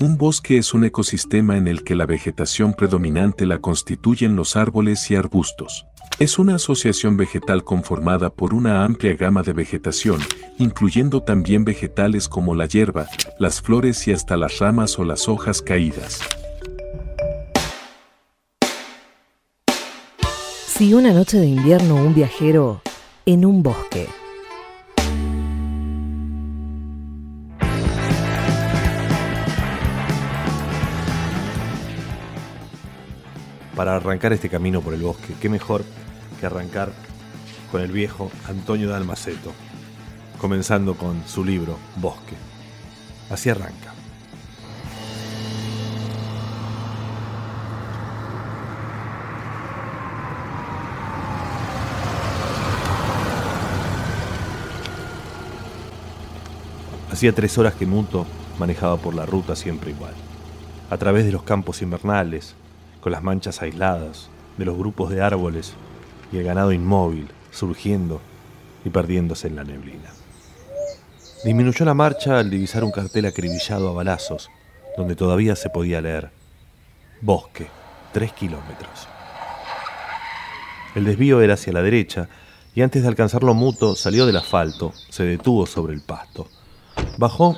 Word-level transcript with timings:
Un 0.00 0.16
bosque 0.16 0.58
es 0.58 0.74
un 0.74 0.84
ecosistema 0.84 1.56
en 1.56 1.66
el 1.66 1.82
que 1.82 1.96
la 1.96 2.06
vegetación 2.06 2.72
predominante 2.72 3.46
la 3.46 3.58
constituyen 3.58 4.36
los 4.36 4.54
árboles 4.54 5.10
y 5.10 5.16
arbustos. 5.16 5.86
Es 6.20 6.38
una 6.38 6.54
asociación 6.54 7.16
vegetal 7.16 7.64
conformada 7.64 8.30
por 8.30 8.54
una 8.54 8.84
amplia 8.84 9.16
gama 9.16 9.42
de 9.42 9.52
vegetación, 9.52 10.20
incluyendo 10.56 11.24
también 11.24 11.64
vegetales 11.64 12.28
como 12.28 12.54
la 12.54 12.66
hierba, 12.66 13.08
las 13.40 13.60
flores 13.60 14.06
y 14.06 14.12
hasta 14.12 14.36
las 14.36 14.60
ramas 14.60 14.96
o 15.00 15.04
las 15.04 15.28
hojas 15.28 15.62
caídas. 15.62 16.20
Si 20.68 20.94
una 20.94 21.12
noche 21.12 21.38
de 21.38 21.46
invierno 21.46 21.96
un 21.96 22.14
viajero 22.14 22.82
en 23.26 23.44
un 23.44 23.64
bosque. 23.64 24.06
Para 33.78 33.94
arrancar 33.94 34.32
este 34.32 34.48
camino 34.48 34.80
por 34.80 34.92
el 34.92 35.02
bosque, 35.02 35.34
qué 35.40 35.48
mejor 35.48 35.84
que 36.40 36.46
arrancar 36.46 36.90
con 37.70 37.80
el 37.80 37.92
viejo 37.92 38.28
Antonio 38.48 38.88
Dalmaceto, 38.88 39.52
comenzando 40.40 40.94
con 40.96 41.22
su 41.28 41.44
libro 41.44 41.78
Bosque. 41.94 42.34
Así 43.30 43.50
arranca. 43.50 43.94
Hacía 57.12 57.32
tres 57.32 57.56
horas 57.58 57.74
que 57.74 57.86
Muto 57.86 58.26
manejaba 58.58 58.96
por 58.96 59.14
la 59.14 59.24
ruta 59.24 59.54
siempre 59.54 59.92
igual, 59.92 60.14
a 60.90 60.96
través 60.96 61.24
de 61.24 61.30
los 61.30 61.44
campos 61.44 61.80
invernales, 61.80 62.56
con 63.08 63.12
las 63.14 63.22
manchas 63.22 63.62
aisladas, 63.62 64.28
de 64.58 64.66
los 64.66 64.76
grupos 64.76 65.08
de 65.08 65.22
árboles 65.22 65.72
y 66.30 66.36
el 66.36 66.44
ganado 66.44 66.72
inmóvil, 66.72 67.26
surgiendo 67.50 68.20
y 68.84 68.90
perdiéndose 68.90 69.48
en 69.48 69.56
la 69.56 69.64
neblina. 69.64 70.10
Disminuyó 71.42 71.86
la 71.86 71.94
marcha 71.94 72.38
al 72.38 72.50
divisar 72.50 72.84
un 72.84 72.90
cartel 72.90 73.24
acribillado 73.24 73.88
a 73.88 73.94
balazos, 73.94 74.50
donde 74.98 75.16
todavía 75.16 75.56
se 75.56 75.70
podía 75.70 76.02
leer 76.02 76.28
Bosque, 77.22 77.68
tres 78.12 78.34
kilómetros. 78.34 79.08
El 80.94 81.06
desvío 81.06 81.40
era 81.40 81.54
hacia 81.54 81.72
la 81.72 81.80
derecha, 81.80 82.28
y 82.74 82.82
antes 82.82 83.00
de 83.00 83.08
alcanzarlo 83.08 83.54
Muto 83.54 83.96
salió 83.96 84.26
del 84.26 84.36
asfalto, 84.36 84.92
se 85.08 85.24
detuvo 85.24 85.64
sobre 85.64 85.94
el 85.94 86.02
pasto. 86.02 86.46
Bajó 87.16 87.56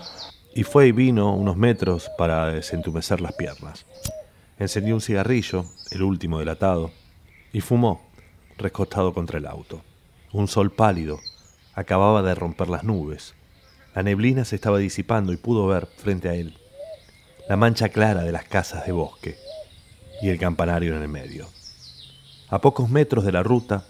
y 0.54 0.62
fue 0.62 0.86
y 0.86 0.92
vino 0.92 1.34
unos 1.34 1.56
metros 1.56 2.08
para 2.16 2.52
desentumecer 2.52 3.20
las 3.20 3.32
piernas. 3.32 3.84
Encendió 4.60 4.94
un 4.94 5.00
cigarrillo, 5.00 5.64
el 5.90 6.02
último 6.02 6.38
delatado, 6.38 6.90
y 7.50 7.62
fumó, 7.62 8.02
recostado 8.58 9.14
contra 9.14 9.38
el 9.38 9.46
auto. 9.46 9.80
Un 10.34 10.48
sol 10.48 10.70
pálido 10.70 11.18
acababa 11.72 12.22
de 12.22 12.34
romper 12.34 12.68
las 12.68 12.84
nubes. 12.84 13.32
La 13.94 14.02
neblina 14.02 14.44
se 14.44 14.56
estaba 14.56 14.76
disipando 14.76 15.32
y 15.32 15.38
pudo 15.38 15.66
ver, 15.66 15.86
frente 15.86 16.28
a 16.28 16.34
él, 16.34 16.58
la 17.48 17.56
mancha 17.56 17.88
clara 17.88 18.22
de 18.22 18.32
las 18.32 18.44
casas 18.44 18.84
de 18.84 18.92
bosque 18.92 19.38
y 20.20 20.28
el 20.28 20.38
campanario 20.38 20.94
en 20.94 21.00
el 21.00 21.08
medio. 21.08 21.48
A 22.50 22.60
pocos 22.60 22.90
metros 22.90 23.24
de 23.24 23.32
la 23.32 23.42
ruta 23.42 23.86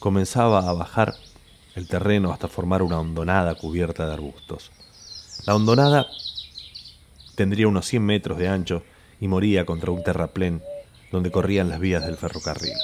comenzaba 0.00 0.68
a 0.68 0.72
bajar 0.72 1.14
el 1.76 1.86
terreno 1.86 2.32
hasta 2.32 2.48
formar 2.48 2.82
una 2.82 2.98
hondonada 2.98 3.54
cubierta 3.54 4.04
de 4.04 4.14
arbustos. 4.14 4.72
La 5.46 5.54
hondonada 5.54 6.08
tendría 7.36 7.68
unos 7.68 7.86
100 7.86 8.04
metros 8.04 8.36
de 8.38 8.48
ancho 8.48 8.82
y 9.20 9.28
moría 9.28 9.64
contra 9.64 9.90
un 9.90 10.02
terraplén 10.02 10.62
donde 11.12 11.30
corrían 11.30 11.68
las 11.68 11.80
vías 11.80 12.04
del 12.04 12.16
ferrocarril. 12.16 12.74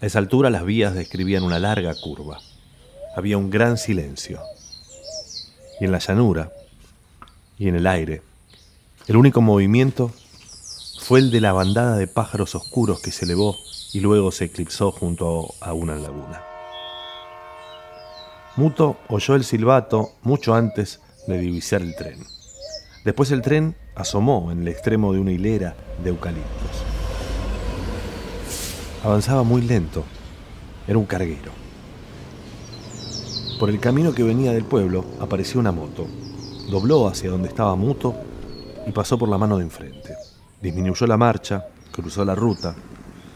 A 0.00 0.06
esa 0.06 0.18
altura 0.18 0.50
las 0.50 0.64
vías 0.64 0.94
describían 0.94 1.42
una 1.42 1.58
larga 1.58 1.94
curva. 1.94 2.38
Había 3.16 3.38
un 3.38 3.50
gran 3.50 3.78
silencio. 3.78 4.40
Y 5.80 5.84
en 5.84 5.92
la 5.92 5.98
llanura 5.98 6.52
y 7.58 7.68
en 7.68 7.76
el 7.76 7.86
aire, 7.86 8.22
el 9.06 9.16
único 9.16 9.40
movimiento 9.40 10.12
fue 11.00 11.20
el 11.20 11.30
de 11.30 11.40
la 11.40 11.52
bandada 11.52 11.96
de 11.96 12.06
pájaros 12.06 12.54
oscuros 12.54 13.00
que 13.00 13.10
se 13.10 13.24
elevó 13.24 13.56
y 13.92 14.00
luego 14.00 14.30
se 14.30 14.44
eclipsó 14.44 14.92
junto 14.92 15.54
a 15.60 15.72
una 15.72 15.94
laguna. 15.96 16.42
Muto 18.56 18.98
oyó 19.08 19.34
el 19.34 19.44
silbato 19.44 20.12
mucho 20.22 20.54
antes 20.54 21.00
de 21.26 21.38
divisar 21.38 21.80
el 21.80 21.94
tren. 21.94 22.26
Después 23.04 23.30
el 23.30 23.40
tren 23.40 23.76
asomó 23.98 24.50
en 24.52 24.60
el 24.62 24.68
extremo 24.68 25.12
de 25.12 25.18
una 25.18 25.32
hilera 25.32 25.74
de 26.02 26.10
eucaliptos. 26.10 26.84
Avanzaba 29.04 29.42
muy 29.42 29.60
lento. 29.62 30.04
Era 30.86 30.98
un 30.98 31.04
carguero. 31.04 31.50
Por 33.58 33.70
el 33.70 33.80
camino 33.80 34.14
que 34.14 34.22
venía 34.22 34.52
del 34.52 34.64
pueblo 34.64 35.04
apareció 35.20 35.58
una 35.58 35.72
moto. 35.72 36.06
Dobló 36.70 37.08
hacia 37.08 37.30
donde 37.30 37.48
estaba 37.48 37.74
Muto 37.74 38.14
y 38.86 38.92
pasó 38.92 39.18
por 39.18 39.28
la 39.28 39.36
mano 39.36 39.58
de 39.58 39.64
enfrente. 39.64 40.14
Disminuyó 40.62 41.06
la 41.06 41.16
marcha, 41.16 41.66
cruzó 41.90 42.24
la 42.24 42.36
ruta 42.36 42.76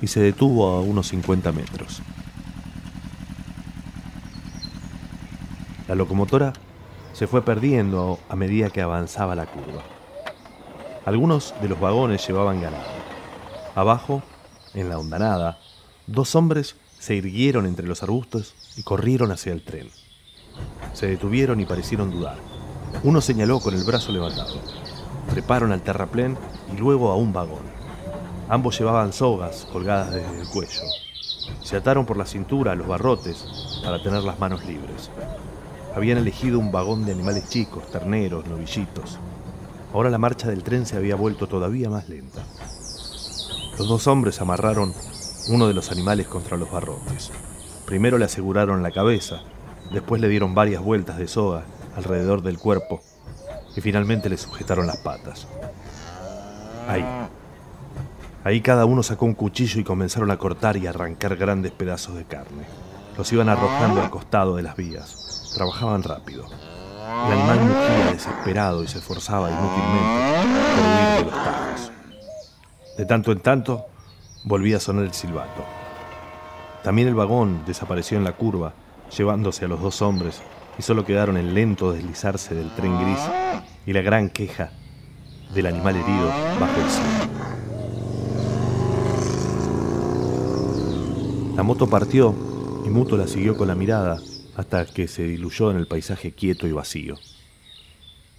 y 0.00 0.06
se 0.06 0.21
detuvo 0.21 0.69
a 0.69 0.81
unos 0.81 1.09
50 1.09 1.50
metros. 1.53 2.03
La 5.89 5.97
locomotora 5.97 6.53
se 7.12 7.27
fue 7.27 7.43
perdiendo 7.43 8.21
a 8.29 8.37
medida 8.37 8.71
que 8.71 8.81
avanzaba 8.81 9.34
la 9.34 9.47
curva. 9.47 9.83
Algunos 11.05 11.53
de 11.61 11.69
los 11.69 11.81
vagones 11.81 12.27
llevaban 12.27 12.61
ganado. 12.61 12.85
Abajo 13.75 14.23
en 14.75 14.89
la 14.89 14.99
hondanada, 14.99 15.59
dos 16.07 16.37
hombres 16.37 16.77
se 16.99 17.17
irguieron 17.17 17.67
entre 17.67 17.89
los 17.89 18.05
arbustos 18.05 18.55
y 18.77 18.85
corrieron 18.85 19.33
hacia 19.33 19.53
el 19.53 19.65
tren. 19.65 19.91
Se 20.93 21.09
detuvieron 21.09 21.59
y 21.59 21.67
parecieron 21.67 22.12
dudar. 22.12 22.37
Uno 23.03 23.21
señaló 23.21 23.59
con 23.59 23.75
el 23.75 23.83
brazo 23.83 24.12
levantado. 24.12 24.55
Treparon 25.31 25.73
al 25.73 25.83
terraplén 25.83 26.39
y 26.73 26.79
luego 26.79 27.11
a 27.11 27.17
un 27.17 27.33
vagón. 27.33 27.65
Ambos 28.49 28.79
llevaban 28.79 29.12
sogas 29.12 29.67
colgadas 29.73 30.12
desde 30.12 30.41
el 30.41 30.49
cuello. 30.49 30.83
Se 31.62 31.77
ataron 31.77 32.07
por 32.07 32.17
la 32.17 32.27
cintura 32.27 32.73
a 32.73 32.77
los 32.77 32.87
barrotes 32.87 33.45
para 33.83 34.01
tener 34.01 34.23
las 34.23 34.39
manos 34.39 34.65
libres. 34.65 35.11
Habían 35.97 36.19
elegido 36.19 36.61
un 36.61 36.71
vagón 36.71 37.05
de 37.05 37.12
animales 37.12 37.49
chicos, 37.49 37.91
terneros, 37.91 38.47
novillitos. 38.47 39.19
Ahora 39.93 40.11
la 40.11 40.19
marcha 40.19 40.49
del 40.49 40.63
tren 40.63 40.87
se 40.87 40.97
había 40.97 41.17
vuelto 41.17 41.47
todavía 41.47 41.91
más 41.91 42.09
lenta. 42.09 42.43
Los 43.79 43.89
dos 43.89 44.07
hombres 44.07 44.41
amarraron 44.41 44.95
uno 45.49 45.69
de 45.69 45.75
los 45.75 45.91
animales 45.91 46.29
contra 46.29 46.57
los 46.57 46.71
barrotes. 46.71 47.31
Primero 47.85 48.17
le 48.17 48.25
aseguraron 48.25 48.83
la 48.83 48.91
cabeza, 48.91 49.43
después 49.93 50.21
le 50.21 50.29
dieron 50.29 50.55
varias 50.55 50.83
vueltas 50.83 51.19
de 51.19 51.29
soga 51.29 51.65
alrededor 51.97 52.43
del 52.43 52.59
cuerpo 52.59 53.03
y 53.77 53.81
finalmente 53.81 54.29
le 54.29 54.39
sujetaron 54.39 54.87
las 54.87 54.99
patas. 54.99 55.47
Ahí. 56.89 57.05
Ahí 58.45 58.61
cada 58.61 58.87
uno 58.87 59.03
sacó 59.03 59.25
un 59.27 59.35
cuchillo 59.35 59.81
y 59.81 59.85
comenzaron 59.85 60.31
a 60.31 60.37
cortar 60.37 60.77
y 60.77 60.87
arrancar 60.87 61.37
grandes 61.37 61.73
pedazos 61.73 62.15
de 62.15 62.25
carne. 62.25 62.65
Los 63.17 63.33
iban 63.33 63.49
arrojando 63.49 64.01
al 64.01 64.11
costado 64.11 64.57
de 64.57 64.63
las 64.63 64.75
vías. 64.75 65.53
Trabajaban 65.55 66.03
rápido. 66.03 66.47
El 67.03 67.33
animal 67.33 67.61
mugía 67.61 68.13
desesperado 68.13 68.85
y 68.85 68.87
se 68.87 68.99
esforzaba 68.99 69.51
inútilmente 69.51 70.53
por 70.77 70.85
huir 70.85 71.19
de 71.19 71.25
los 71.25 71.45
tajos. 71.45 71.93
De 72.97 73.07
tanto 73.07 73.33
en 73.33 73.41
tanto 73.41 73.87
volvía 74.45 74.77
a 74.77 74.81
sonar 74.81 75.05
el 75.05 75.12
silbato. 75.12 75.65
También 76.85 77.09
el 77.09 77.15
vagón 77.15 77.62
desapareció 77.67 78.19
en 78.19 78.25
la 78.25 78.33
curva, 78.33 78.75
llevándose 79.17 79.65
a 79.65 79.69
los 79.69 79.81
dos 79.81 80.01
hombres, 80.03 80.43
y 80.79 80.83
solo 80.83 81.05
quedaron 81.05 81.37
el 81.37 81.55
lento 81.55 81.93
deslizarse 81.93 82.55
del 82.55 82.71
tren 82.75 82.99
gris 83.00 83.21
y 83.85 83.93
la 83.93 84.00
gran 84.00 84.31
queja 84.31 84.71
del 85.55 85.67
animal 85.67 85.97
herido 85.97 86.29
bajo 86.61 86.81
el 86.81 86.91
cielo. 86.91 87.32
La 91.56 91.62
moto 91.62 91.88
partió 91.88 92.35
y 92.85 92.88
Muto 92.88 93.17
la 93.17 93.26
siguió 93.26 93.56
con 93.56 93.69
la 93.69 93.75
mirada 93.75 94.19
hasta 94.56 94.84
que 94.87 95.08
se 95.08 95.25
diluyó 95.25 95.70
en 95.70 95.78
el 95.78 95.87
paisaje 95.87 96.32
quieto 96.32 96.66
y 96.66 96.72
vacío. 96.72 97.16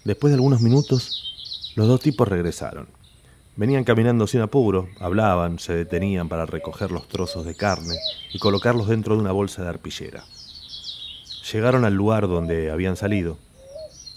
Después 0.03 0.31
de 0.31 0.35
algunos 0.35 0.61
minutos, 0.61 1.71
los 1.75 1.87
dos 1.87 2.01
tipos 2.01 2.27
regresaron. 2.27 2.87
Venían 3.55 3.83
caminando 3.83 4.27
sin 4.27 4.41
apuro, 4.41 4.89
hablaban, 4.99 5.59
se 5.59 5.73
detenían 5.73 6.27
para 6.27 6.45
recoger 6.45 6.91
los 6.91 7.07
trozos 7.07 7.45
de 7.45 7.55
carne 7.55 7.95
y 8.33 8.39
colocarlos 8.39 8.87
dentro 8.87 9.15
de 9.15 9.21
una 9.21 9.31
bolsa 9.31 9.63
de 9.63 9.69
arpillera. 9.69 10.23
Llegaron 11.51 11.85
al 11.85 11.93
lugar 11.93 12.27
donde 12.27 12.71
habían 12.71 12.95
salido 12.95 13.37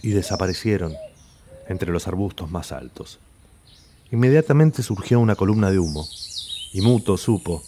y 0.02 0.10
desaparecieron 0.10 0.94
entre 1.69 1.93
los 1.93 2.08
arbustos 2.08 2.50
más 2.50 2.72
altos. 2.72 3.19
Inmediatamente 4.10 4.82
surgió 4.82 5.20
una 5.20 5.37
columna 5.37 5.70
de 5.70 5.78
humo 5.78 6.06
y 6.72 6.81
Muto 6.81 7.16
supo 7.16 7.62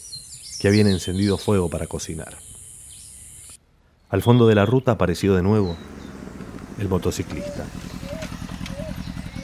que 0.60 0.68
habían 0.68 0.86
encendido 0.86 1.36
fuego 1.36 1.68
para 1.68 1.86
cocinar. 1.86 2.47
Al 4.10 4.22
fondo 4.22 4.46
de 4.46 4.54
la 4.54 4.64
ruta 4.64 4.92
apareció 4.92 5.34
de 5.34 5.42
nuevo 5.42 5.76
el 6.78 6.88
motociclista. 6.88 7.64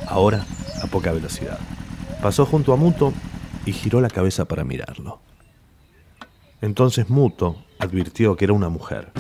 ahora 0.07 0.47
a 0.83 0.87
poca 0.87 1.13
velocidad. 1.13 1.59
Pasó 2.23 2.47
junto 2.47 2.73
a 2.73 2.77
Muto 2.77 3.13
y 3.67 3.73
giró 3.73 4.01
la 4.01 4.09
cabeza 4.09 4.47
para 4.47 4.65
mirarlo. 4.65 5.21
Entonces 6.63 7.11
Muto 7.11 7.57
advirtió 7.79 8.37
que 8.37 8.47
era 8.47 8.55
una 8.55 8.71
mujer. 8.71 9.13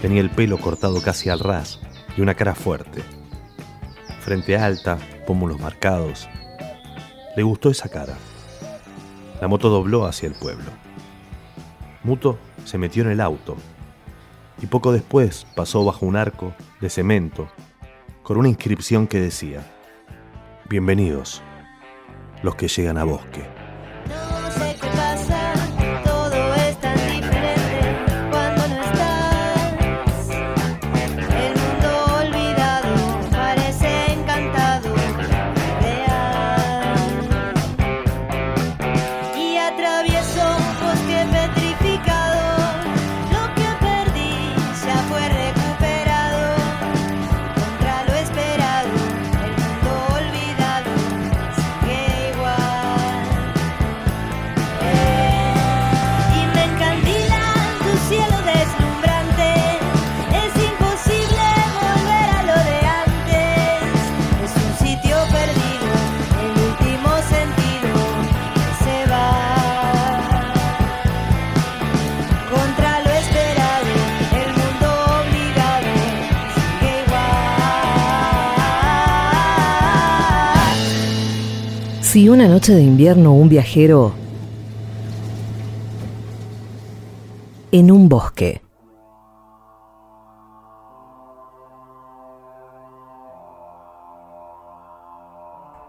Tenía 0.00 0.20
el 0.20 0.30
pelo 0.30 0.58
cortado 0.58 1.00
casi 1.02 1.28
al 1.28 1.38
ras 1.38 1.80
y 2.16 2.20
una 2.20 2.34
cara 2.34 2.54
fuerte. 2.56 3.02
Frente 4.22 4.56
alta, 4.56 4.98
pómulos 5.26 5.60
marcados. 5.60 6.28
Le 7.36 7.44
gustó 7.44 7.70
esa 7.70 7.88
cara. 7.88 8.16
La 9.40 9.46
moto 9.46 9.68
dobló 9.68 10.06
hacia 10.06 10.26
el 10.26 10.34
pueblo. 10.34 10.70
Muto 12.02 12.38
se 12.64 12.78
metió 12.78 13.04
en 13.04 13.10
el 13.10 13.20
auto 13.20 13.56
y 14.60 14.66
poco 14.66 14.92
después 14.92 15.46
pasó 15.54 15.84
bajo 15.84 16.04
un 16.06 16.16
arco 16.16 16.52
de 16.80 16.90
cemento 16.90 17.48
con 18.22 18.36
una 18.36 18.48
inscripción 18.48 19.06
que 19.06 19.20
decía, 19.20 19.64
Bienvenidos 20.68 21.42
los 22.42 22.54
que 22.56 22.68
llegan 22.68 22.98
a 22.98 23.04
bosque. 23.04 23.61
Una 82.32 82.48
noche 82.48 82.72
de 82.72 82.80
invierno 82.80 83.34
un 83.34 83.50
viajero 83.50 84.14
en 87.70 87.90
un 87.90 88.08
bosque. 88.08 88.62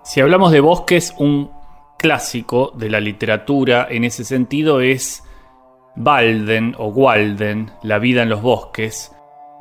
Si 0.04 0.20
hablamos 0.20 0.52
de 0.52 0.60
bosques, 0.60 1.14
un 1.18 1.50
clásico 1.98 2.74
de 2.76 2.90
la 2.90 3.00
literatura 3.00 3.88
en 3.90 4.04
ese 4.04 4.26
sentido 4.26 4.82
es 4.82 5.24
Walden 5.96 6.76
o 6.78 6.88
Walden, 6.88 7.72
La 7.84 8.00
vida 8.00 8.22
en 8.22 8.28
los 8.28 8.42
bosques, 8.42 9.16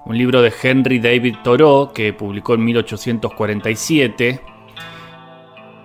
un 0.04 0.18
libro 0.18 0.42
de 0.42 0.52
Henry 0.60 0.98
David 0.98 1.36
Thoreau 1.44 1.92
que 1.92 2.12
publicó 2.12 2.54
en 2.54 2.64
1847 2.64 4.51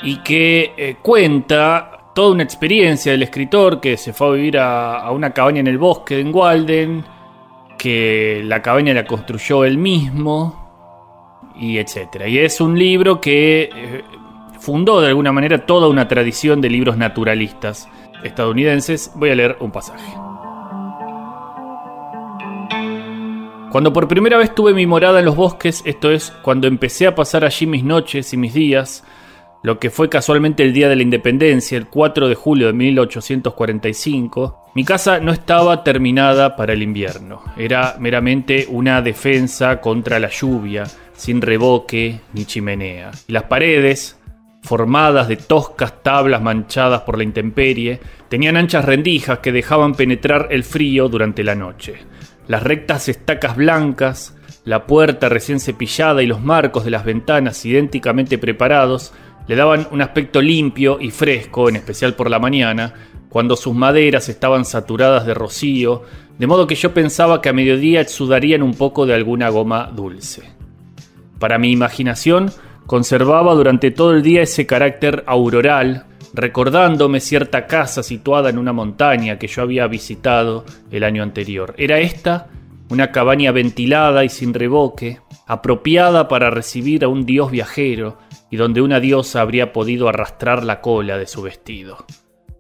y 0.04 0.18
que 0.18 0.74
eh, 0.78 0.98
cuenta 1.02 2.12
toda 2.14 2.32
una 2.32 2.44
experiencia 2.44 3.12
del 3.12 3.24
escritor 3.24 3.80
que 3.80 3.98
se 3.98 4.14
fue 4.14 4.28
a 4.28 4.32
vivir 4.32 4.58
a, 4.58 5.12
una 5.12 5.32
cabaña 5.32 5.60
en 5.60 5.68
el 5.68 5.78
bosque 5.78 6.20
en 6.20 6.34
Walden, 6.34 7.06
que 7.78 8.42
la 8.44 8.62
cabaña 8.62 8.94
la 8.94 9.06
construyó 9.06 9.66
él 9.66 9.78
mismo, 9.78 11.54
y 11.56 11.78
etc. 11.78 12.28
Y 12.28 12.40
es 12.40 12.60
un 12.60 12.78
libro 12.78 13.22
que 13.22 13.70
eh, 13.74 14.04
fundó 14.60 15.02
de 15.02 15.10
alguna 15.10 15.32
manera 15.32 15.66
toda 15.66 15.88
una 15.88 16.08
tradición 16.08 16.62
de 16.62 16.70
libros 16.70 16.98
naturalistas 16.98 17.88
estadounidenses. 18.24 19.12
Voy 19.16 19.30
a 19.30 19.36
leer 19.36 19.58
un 19.60 19.72
pasaje. 19.72 20.14
Cuando 23.72 23.94
por 23.94 24.08
primera 24.08 24.38
vez 24.38 24.56
tuve 24.56 24.74
mi 24.74 24.88
morada 24.88 25.20
en 25.20 25.26
los 25.26 25.36
bosques, 25.36 25.84
esto 25.86 26.10
es, 26.10 26.32
cuando 26.42 26.68
empecé 26.68 27.06
a 27.06 27.14
pasar 27.14 27.44
allí 27.44 27.68
mis 27.68 27.84
noches 27.84 28.34
y 28.34 28.38
mis 28.38 28.54
días, 28.54 29.04
lo 29.64 29.80
que 29.80 29.90
fue 29.90 30.10
casualmente 30.10 30.64
el 30.64 30.74
día 30.74 30.90
de 30.90 30.96
la 30.96 31.04
independencia, 31.04 31.78
el 31.78 31.88
4 31.88 32.28
de 32.28 32.36
julio 32.36 32.68
de 32.68 32.74
1845, 32.74 34.72
mi 34.76 34.86
casa 34.86 35.20
no 35.20 35.32
estaba 35.32 35.84
terminada 35.84 36.56
para 36.56 36.74
el 36.74 36.84
invierno. 36.84 37.42
Era 37.58 37.96
meramente 38.00 38.68
una 38.70 39.02
defensa 39.02 39.82
contra 39.82 40.20
la 40.20 40.30
lluvia, 40.30 40.86
sin 41.14 41.42
revoque 41.42 42.22
ni 42.34 42.46
chimenea. 42.46 43.12
Y 43.28 43.34
las 43.34 43.44
paredes, 43.44 44.20
formadas 44.62 45.28
de 45.28 45.38
toscas 45.38 46.04
tablas 46.04 46.42
manchadas 46.42 47.02
por 47.02 47.18
la 47.18 47.24
intemperie, 47.24 48.00
tenían 48.30 48.58
anchas 48.58 48.86
rendijas 48.86 49.40
que 49.40 49.52
dejaban 49.52 49.96
penetrar 49.96 50.50
el 50.52 50.64
frío 50.64 51.10
durante 51.10 51.44
la 51.44 51.56
noche. 51.56 51.96
Las 52.48 52.64
rectas 52.64 53.10
estacas 53.10 53.56
blancas, 53.56 54.38
la 54.64 54.86
puerta 54.86 55.30
recién 55.30 55.60
cepillada 55.60 56.22
y 56.22 56.28
los 56.28 56.42
marcos 56.42 56.86
de 56.86 56.92
las 56.92 57.06
ventanas 57.06 57.66
idénticamente 57.66 58.38
preparados 58.38 59.14
le 59.48 59.56
daban 59.56 59.88
un 59.92 60.02
aspecto 60.02 60.42
limpio 60.42 60.98
y 61.00 61.12
fresco, 61.12 61.70
en 61.70 61.78
especial 61.78 62.16
por 62.16 62.30
la 62.30 62.40
mañana, 62.40 62.94
cuando 63.30 63.56
sus 63.56 63.74
maderas 63.74 64.30
estaban 64.30 64.66
saturadas 64.66 65.26
de 65.26 65.34
rocío, 65.34 66.04
de 66.38 66.48
modo 66.48 66.68
que 66.68 66.76
yo 66.76 66.94
pensaba 66.94 67.42
que 67.42 67.50
a 67.50 67.54
mediodía 67.54 68.02
exudarían 68.02 68.62
un 68.62 68.74
poco 68.74 69.06
de 69.06 69.14
alguna 69.14 69.50
goma 69.50 69.92
dulce. 69.94 70.44
Para 71.40 71.58
mi 71.58 71.72
imaginación, 71.72 72.52
conservaba 72.86 73.54
durante 73.54 73.92
todo 73.92 74.14
el 74.14 74.22
día 74.22 74.42
ese 74.42 74.66
carácter 74.66 75.24
auroral, 75.28 76.06
recordándome 76.34 77.20
cierta 77.20 77.68
casa 77.68 78.04
situada 78.04 78.50
en 78.50 78.58
una 78.58 78.74
montaña 78.74 79.40
que 79.40 79.48
yo 79.48 79.62
había 79.62 79.88
visitado 79.88 80.66
el 80.92 81.04
año 81.04 81.24
anterior. 81.24 81.74
Era 81.78 82.00
esta 82.00 82.48
una 82.90 83.12
cabaña 83.12 83.52
ventilada 83.52 84.24
y 84.24 84.30
sin 84.30 84.54
revoque, 84.54 85.20
apropiada 85.46 86.28
para 86.28 86.50
recibir 86.50 87.04
a 87.04 87.08
un 87.08 87.26
dios 87.26 87.52
viajero, 87.52 88.18
y 88.50 88.58
donde 88.58 88.82
una 88.82 89.00
diosa 89.00 89.42
habría 89.42 89.74
podido 89.74 90.10
arrastrar 90.10 90.64
la 90.64 90.82
cola 90.82 91.18
de 91.18 91.28
su 91.28 91.42
vestido. 91.42 92.06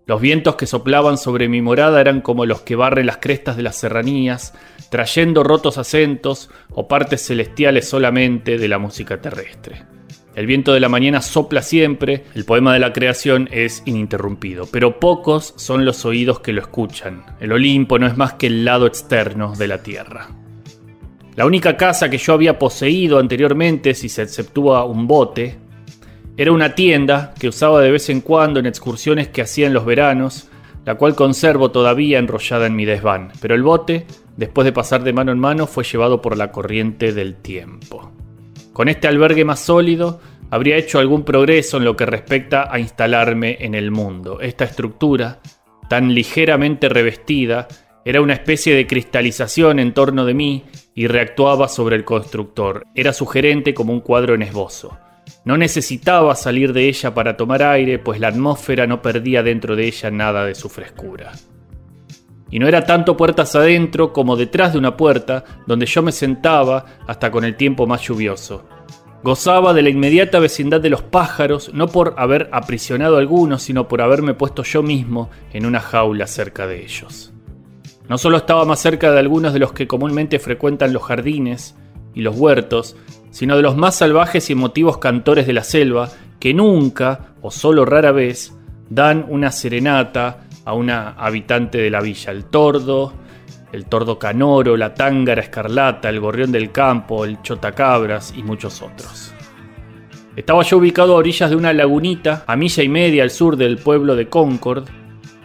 Los 0.05 0.21
vientos 0.21 0.55
que 0.55 0.67
soplaban 0.67 1.17
sobre 1.17 1.49
mi 1.49 1.61
morada 1.61 1.99
eran 1.99 2.21
como 2.21 2.45
los 2.45 2.61
que 2.61 2.77
barren 2.77 3.07
las 3.07 3.17
crestas 3.17 3.57
de 3.57 3.63
las 3.63 3.75
serranías, 3.75 4.53
trayendo 4.89 5.43
rotos 5.43 5.77
acentos 5.77 6.49
o 6.71 6.87
partes 6.87 7.25
celestiales 7.25 7.89
solamente 7.89 8.57
de 8.57 8.67
la 8.69 8.77
música 8.77 9.19
terrestre. 9.19 9.83
El 10.33 10.45
viento 10.45 10.71
de 10.71 10.79
la 10.79 10.87
mañana 10.87 11.21
sopla 11.21 11.61
siempre, 11.61 12.23
el 12.35 12.45
poema 12.45 12.71
de 12.71 12.79
la 12.79 12.93
creación 12.93 13.49
es 13.51 13.83
ininterrumpido, 13.85 14.67
pero 14.71 14.99
pocos 14.99 15.53
son 15.57 15.83
los 15.83 16.05
oídos 16.05 16.39
que 16.41 16.53
lo 16.53 16.61
escuchan. 16.61 17.25
El 17.39 17.51
Olimpo 17.51 17.99
no 17.99 18.07
es 18.07 18.15
más 18.15 18.33
que 18.33 18.47
el 18.47 18.63
lado 18.63 18.85
externo 18.85 19.55
de 19.55 19.67
la 19.67 19.81
Tierra. 19.81 20.29
La 21.35 21.45
única 21.45 21.75
casa 21.75 22.09
que 22.09 22.17
yo 22.17 22.33
había 22.33 22.57
poseído 22.59 23.19
anteriormente, 23.19 23.93
si 23.93 24.09
se 24.09 24.21
exceptúa 24.21 24.85
un 24.85 25.05
bote, 25.05 25.57
era 26.37 26.51
una 26.51 26.75
tienda 26.75 27.33
que 27.39 27.47
usaba 27.47 27.81
de 27.81 27.89
vez 27.89 28.09
en 28.11 28.21
cuando 28.21 28.59
en 28.59 28.67
excursiones 28.67 29.27
que 29.27 29.41
hacía 29.41 29.65
en 29.65 29.73
los 29.73 29.85
veranos, 29.85 30.49
la 30.85 30.93
cual 30.93 31.15
conservo 31.15 31.71
todavía 31.71 32.19
enrollada 32.19 32.67
en 32.67 32.75
mi 32.75 32.85
desván, 32.85 33.31
pero 33.41 33.55
el 33.55 33.63
bote, 33.63 34.05
después 34.37 34.63
de 34.63 34.71
pasar 34.71 35.03
de 35.03 35.13
mano 35.13 35.31
en 35.31 35.39
mano, 35.39 35.65
fue 35.65 35.83
llevado 35.83 36.21
por 36.21 36.37
la 36.37 36.51
corriente 36.51 37.11
del 37.11 37.37
tiempo. 37.37 38.11
Con 38.71 38.87
este 38.87 39.07
albergue 39.07 39.45
más 39.45 39.61
sólido, 39.61 40.21
habría 40.51 40.77
hecho 40.77 40.99
algún 40.99 41.23
progreso 41.23 41.77
en 41.77 41.85
lo 41.85 41.95
que 41.95 42.05
respecta 42.05 42.71
a 42.71 42.79
instalarme 42.79 43.57
en 43.59 43.73
el 43.73 43.89
mundo. 43.89 44.39
Esta 44.39 44.65
estructura, 44.65 45.39
tan 45.89 46.13
ligeramente 46.13 46.87
revestida, 46.87 47.67
era 48.05 48.21
una 48.21 48.33
especie 48.33 48.75
de 48.75 48.85
cristalización 48.85 49.79
en 49.79 49.91
torno 49.91 50.23
de 50.23 50.35
mí 50.35 50.65
y 50.93 51.07
reactuaba 51.07 51.67
sobre 51.67 51.95
el 51.95 52.05
constructor. 52.05 52.85
Era 52.93 53.11
sugerente 53.11 53.73
como 53.73 53.91
un 53.91 54.01
cuadro 54.01 54.35
en 54.35 54.43
esbozo. 54.43 54.97
No 55.47 55.55
necesitaba 55.55 56.35
salir 56.35 56.73
de 56.73 56.89
ella 56.89 57.13
para 57.13 57.37
tomar 57.37 57.63
aire, 57.63 57.99
pues 57.99 58.19
la 58.19 58.27
atmósfera 58.27 58.85
no 58.85 59.01
perdía 59.01 59.43
dentro 59.43 59.77
de 59.77 59.87
ella 59.87 60.11
nada 60.11 60.43
de 60.43 60.53
su 60.53 60.67
frescura. 60.67 61.31
Y 62.51 62.59
no 62.59 62.67
era 62.67 62.85
tanto 62.85 63.15
puertas 63.15 63.55
adentro 63.55 64.11
como 64.11 64.35
detrás 64.35 64.73
de 64.73 64.79
una 64.79 64.97
puerta 64.97 65.45
donde 65.65 65.85
yo 65.85 66.03
me 66.03 66.11
sentaba 66.11 66.83
hasta 67.07 67.31
con 67.31 67.45
el 67.45 67.55
tiempo 67.55 67.87
más 67.87 68.01
lluvioso. 68.01 68.65
Gozaba 69.23 69.73
de 69.73 69.83
la 69.83 69.89
inmediata 69.89 70.39
vecindad 70.39 70.81
de 70.81 70.89
los 70.89 71.01
pájaros, 71.01 71.73
no 71.73 71.87
por 71.87 72.15
haber 72.17 72.49
aprisionado 72.51 73.15
a 73.15 73.19
algunos, 73.19 73.63
sino 73.63 73.87
por 73.87 74.01
haberme 74.01 74.33
puesto 74.33 74.63
yo 74.63 74.83
mismo 74.83 75.29
en 75.53 75.65
una 75.65 75.79
jaula 75.79 76.27
cerca 76.27 76.67
de 76.67 76.83
ellos. 76.83 77.31
No 78.09 78.17
solo 78.17 78.35
estaba 78.35 78.65
más 78.65 78.81
cerca 78.81 79.13
de 79.13 79.19
algunos 79.19 79.53
de 79.53 79.59
los 79.59 79.71
que 79.71 79.87
comúnmente 79.87 80.39
frecuentan 80.39 80.91
los 80.91 81.03
jardines 81.03 81.73
y 82.13 82.19
los 82.19 82.35
huertos, 82.35 82.97
sino 83.31 83.55
de 83.55 83.61
los 83.61 83.75
más 83.75 83.95
salvajes 83.95 84.49
y 84.49 84.53
emotivos 84.53 84.97
cantores 84.97 85.47
de 85.47 85.53
la 85.53 85.63
selva 85.63 86.09
que 86.39 86.53
nunca, 86.53 87.33
o 87.41 87.51
solo 87.51 87.85
rara 87.85 88.11
vez, 88.11 88.55
dan 88.89 89.25
una 89.27 89.51
serenata 89.51 90.43
a 90.65 90.73
una 90.73 91.09
habitante 91.11 91.77
de 91.77 91.89
la 91.89 92.01
villa, 92.01 92.31
el 92.31 92.45
tordo, 92.45 93.13
el 93.71 93.85
tordo 93.85 94.17
canoro, 94.17 94.77
la 94.77 94.93
tángara 94.93 95.41
escarlata, 95.41 96.09
el 96.09 96.19
gorrión 96.19 96.51
del 96.51 96.71
campo, 96.71 97.25
el 97.25 97.41
chotacabras 97.41 98.33
y 98.35 98.43
muchos 98.43 98.81
otros. 98.81 99.33
Estaba 100.35 100.61
yo 100.63 100.77
ubicado 100.77 101.13
a 101.13 101.17
orillas 101.17 101.49
de 101.49 101.55
una 101.55 101.73
lagunita, 101.73 102.43
a 102.45 102.55
milla 102.55 102.83
y 102.83 102.89
media 102.89 103.23
al 103.23 103.31
sur 103.31 103.57
del 103.57 103.77
pueblo 103.77 104.15
de 104.15 104.29
Concord, 104.29 104.87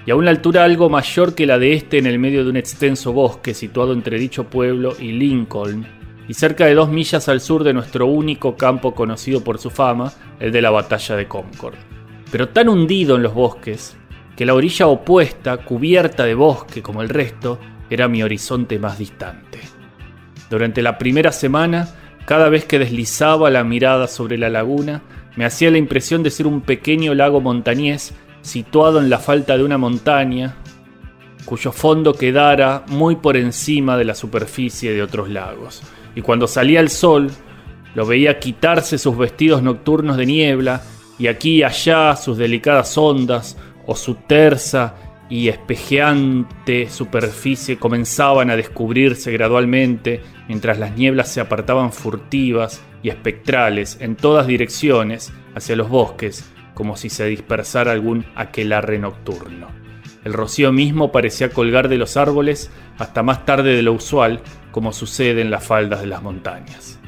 y 0.05 0.11
a 0.11 0.17
una 0.17 0.31
altura 0.31 0.65
algo 0.65 0.91
mayor 0.91 1.35
que 1.35 1.47
la 1.47 1.59
de 1.59 1.75
este 1.75 1.99
en 1.99 2.07
el 2.07 2.19
medio 2.19 2.45
de 2.45 2.51
un 2.51 2.57
extenso 2.57 3.13
bosque 3.13 3.55
situado 3.55 3.93
entre 3.93 4.19
dicho 4.19 4.45
pueblo 4.45 4.95
y 4.99 5.13
Lincoln, 5.13 5.87
y 6.29 6.35
cerca 6.35 6.67
de 6.67 6.75
dos 6.75 6.89
millas 6.89 7.29
al 7.29 7.41
sur 7.41 7.65
de 7.65 7.73
nuestro 7.73 8.07
único 8.07 8.57
campo 8.57 8.95
conocido 8.95 9.43
por 9.43 9.59
su 9.59 9.71
fama, 9.71 10.13
el 10.41 10.53
de 10.53 10.63
la 10.63 10.71
batalla 10.71 11.17
de 11.17 11.29
Concord. 11.29 11.75
Pero 12.31 12.49
tan 12.49 12.69
hundido 12.69 13.17
en 13.17 13.23
los 13.23 13.35
bosques, 13.35 13.97
que 14.37 14.47
la 14.47 14.55
orilla 14.55 14.87
opuesta, 14.87 15.59
cubierta 15.59 16.25
de 16.25 16.35
bosque 16.35 16.83
como 16.83 17.03
el 17.03 17.09
resto, 17.09 17.59
era 17.91 18.09
mi 18.09 18.23
horizonte 18.23 18.79
más 18.79 18.99
distante. 18.99 19.61
Durante 20.49 20.83
la 20.83 20.99
primera 20.99 21.33
semana, 21.33 21.89
cada 22.25 22.49
vez 22.49 22.65
que 22.65 22.79
deslizaba 22.79 23.51
la 23.51 23.65
mirada 23.65 24.07
sobre 24.07 24.39
la 24.39 24.49
laguna, 24.49 25.03
me 25.37 25.45
hacía 25.45 25.71
la 25.71 25.79
impresión 25.79 26.23
de 26.23 26.31
ser 26.31 26.47
un 26.47 26.61
pequeño 26.61 27.15
lago 27.15 27.41
montañés 27.41 28.15
situado 28.43 29.01
en 29.01 29.09
la 29.09 29.19
falta 29.19 29.57
de 29.57 29.65
una 29.65 29.79
montaña, 29.79 30.57
cuyo 31.45 31.73
fondo 31.73 32.15
quedara 32.15 32.85
muy 32.89 33.17
por 33.17 33.37
encima 33.37 33.97
de 33.97 34.05
la 34.05 34.15
superficie 34.15 34.93
de 34.93 35.03
otros 35.03 35.29
lagos. 35.29 35.83
Y 36.15 36.21
cuando 36.21 36.47
salía 36.47 36.81
el 36.81 36.91
sol, 36.91 37.31
lo 37.95 38.07
veía 38.07 38.39
quitarse 38.39 38.99
sus 38.99 39.17
vestidos 39.17 39.63
nocturnos 39.63 40.17
de 40.17 40.27
niebla 40.27 40.83
y 41.19 41.27
aquí 41.27 41.57
y 41.57 41.63
allá 41.63 42.17
sus 42.17 42.39
delicadas 42.39 42.97
ondas 42.97 43.57
o 43.87 43.95
su 43.95 44.15
tersa 44.15 44.95
y 45.29 45.49
espejeante 45.49 46.89
superficie 46.91 47.79
comenzaban 47.79 48.51
a 48.51 48.57
descubrirse 48.57 49.33
gradualmente 49.33 50.21
mientras 50.49 50.79
las 50.79 50.97
nieblas 50.97 51.29
se 51.29 51.41
apartaban 51.41 51.93
furtivas 51.93 52.83
y 53.03 53.09
espectrales 53.09 53.99
en 54.01 54.17
todas 54.17 54.47
direcciones 54.47 55.33
hacia 55.55 55.77
los 55.77 55.89
bosques 55.89 56.51
como 56.75 56.97
si 56.97 57.11
se 57.11 57.27
dispersara 57.27 57.93
algún 57.93 58.25
aquelarre 58.35 58.99
nocturno. 58.99 59.82
El 60.25 60.33
rocío 60.33 60.73
mismo 60.73 61.11
parecía 61.11 61.51
colgar 61.51 61.89
de 61.89 61.99
los 61.99 62.17
árboles 62.17 62.71
hasta 62.99 63.23
más 63.23 63.45
tarde 63.45 63.75
de 63.75 63.83
lo 63.83 63.93
usual, 63.93 64.41
como 64.71 64.93
sucede 64.93 65.41
en 65.43 65.51
las 65.51 65.65
faldas 65.65 66.01
de 66.01 66.07
las 66.07 66.23
montañas. 66.23 67.01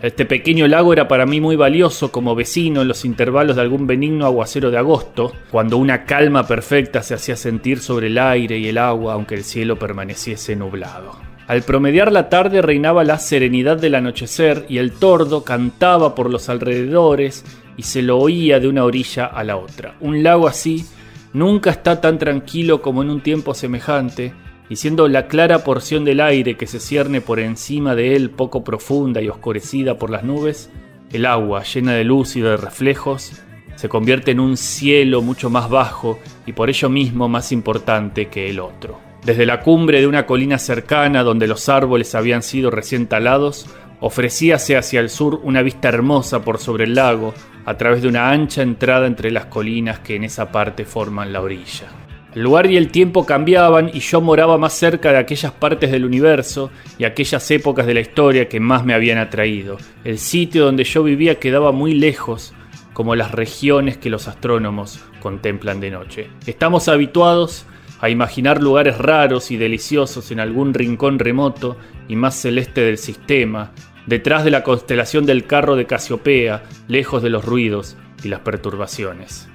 Este 0.00 0.26
pequeño 0.26 0.66
lago 0.66 0.92
era 0.92 1.06
para 1.06 1.26
mí 1.26 1.40
muy 1.40 1.54
valioso 1.54 2.10
como 2.10 2.34
vecino 2.34 2.82
en 2.82 2.88
los 2.88 3.04
intervalos 3.04 3.54
de 3.54 3.62
algún 3.62 3.86
benigno 3.86 4.26
aguacero 4.26 4.72
de 4.72 4.78
agosto, 4.78 5.32
cuando 5.50 5.76
una 5.76 6.04
calma 6.04 6.44
perfecta 6.46 7.04
se 7.04 7.14
hacía 7.14 7.36
sentir 7.36 7.78
sobre 7.78 8.08
el 8.08 8.18
aire 8.18 8.58
y 8.58 8.68
el 8.68 8.78
agua 8.78 9.14
aunque 9.14 9.36
el 9.36 9.44
cielo 9.44 9.78
permaneciese 9.78 10.56
nublado. 10.56 11.12
Al 11.46 11.62
promediar 11.62 12.10
la 12.10 12.28
tarde 12.28 12.62
reinaba 12.62 13.04
la 13.04 13.18
serenidad 13.18 13.76
del 13.76 13.94
anochecer 13.94 14.66
y 14.68 14.78
el 14.78 14.92
tordo 14.92 15.44
cantaba 15.44 16.16
por 16.16 16.30
los 16.30 16.48
alrededores 16.48 17.44
y 17.76 17.82
se 17.84 18.02
lo 18.02 18.18
oía 18.18 18.58
de 18.58 18.68
una 18.68 18.84
orilla 18.84 19.26
a 19.26 19.44
la 19.44 19.56
otra. 19.56 19.94
Un 20.00 20.22
lago 20.22 20.48
así 20.48 20.84
nunca 21.32 21.70
está 21.70 22.00
tan 22.00 22.18
tranquilo 22.18 22.82
como 22.82 23.02
en 23.02 23.10
un 23.10 23.22
tiempo 23.22 23.54
semejante, 23.54 24.34
y 24.68 24.76
siendo 24.76 25.08
la 25.08 25.26
clara 25.26 25.64
porción 25.64 26.04
del 26.04 26.20
aire 26.20 26.56
que 26.56 26.66
se 26.66 26.80
cierne 26.80 27.20
por 27.20 27.40
encima 27.40 27.94
de 27.94 28.16
él 28.16 28.30
poco 28.30 28.64
profunda 28.64 29.20
y 29.20 29.28
oscurecida 29.28 29.98
por 29.98 30.10
las 30.10 30.24
nubes, 30.24 30.70
el 31.12 31.26
agua 31.26 31.62
llena 31.62 31.92
de 31.92 32.04
luz 32.04 32.36
y 32.36 32.40
de 32.40 32.56
reflejos 32.56 33.32
se 33.76 33.88
convierte 33.88 34.30
en 34.30 34.40
un 34.40 34.56
cielo 34.56 35.22
mucho 35.22 35.50
más 35.50 35.68
bajo 35.68 36.18
y 36.46 36.52
por 36.52 36.70
ello 36.70 36.88
mismo 36.88 37.28
más 37.28 37.52
importante 37.52 38.28
que 38.28 38.48
el 38.48 38.60
otro. 38.60 38.98
Desde 39.24 39.46
la 39.46 39.60
cumbre 39.60 40.00
de 40.00 40.06
una 40.06 40.26
colina 40.26 40.58
cercana 40.58 41.22
donde 41.22 41.46
los 41.46 41.68
árboles 41.68 42.14
habían 42.14 42.42
sido 42.42 42.70
recién 42.70 43.06
talados, 43.06 43.66
ofrecíase 44.00 44.76
hacia 44.76 45.00
el 45.00 45.10
sur 45.10 45.40
una 45.42 45.62
vista 45.62 45.88
hermosa 45.88 46.42
por 46.42 46.58
sobre 46.58 46.84
el 46.84 46.94
lago, 46.94 47.34
a 47.64 47.76
través 47.76 48.02
de 48.02 48.08
una 48.08 48.30
ancha 48.30 48.62
entrada 48.62 49.06
entre 49.06 49.30
las 49.30 49.46
colinas 49.46 50.00
que 50.00 50.16
en 50.16 50.24
esa 50.24 50.50
parte 50.50 50.84
forman 50.84 51.32
la 51.32 51.40
orilla. 51.40 51.86
El 52.34 52.42
lugar 52.44 52.70
y 52.70 52.78
el 52.78 52.88
tiempo 52.88 53.26
cambiaban 53.26 53.90
y 53.92 54.00
yo 54.00 54.22
moraba 54.22 54.56
más 54.56 54.72
cerca 54.72 55.12
de 55.12 55.18
aquellas 55.18 55.52
partes 55.52 55.90
del 55.90 56.06
universo 56.06 56.70
y 56.96 57.04
aquellas 57.04 57.50
épocas 57.50 57.86
de 57.86 57.92
la 57.92 58.00
historia 58.00 58.48
que 58.48 58.58
más 58.58 58.86
me 58.86 58.94
habían 58.94 59.18
atraído. 59.18 59.76
El 60.02 60.18
sitio 60.18 60.64
donde 60.64 60.84
yo 60.84 61.02
vivía 61.02 61.38
quedaba 61.38 61.72
muy 61.72 61.92
lejos, 61.92 62.54
como 62.94 63.14
las 63.16 63.32
regiones 63.32 63.98
que 63.98 64.08
los 64.08 64.28
astrónomos 64.28 65.04
contemplan 65.20 65.80
de 65.80 65.90
noche. 65.90 66.30
Estamos 66.46 66.88
habituados 66.88 67.66
a 68.00 68.08
imaginar 68.08 68.62
lugares 68.62 68.98
raros 68.98 69.50
y 69.50 69.56
deliciosos 69.56 70.30
en 70.30 70.40
algún 70.40 70.74
rincón 70.74 71.18
remoto 71.18 71.76
y 72.08 72.16
más 72.16 72.34
celeste 72.34 72.80
del 72.80 72.98
sistema, 72.98 73.72
detrás 74.06 74.44
de 74.44 74.50
la 74.50 74.62
constelación 74.62 75.26
del 75.26 75.46
carro 75.46 75.76
de 75.76 75.86
Casiopea, 75.86 76.64
lejos 76.88 77.22
de 77.22 77.30
los 77.30 77.44
ruidos 77.44 77.96
y 78.22 78.28
las 78.28 78.40
perturbaciones. 78.40 79.48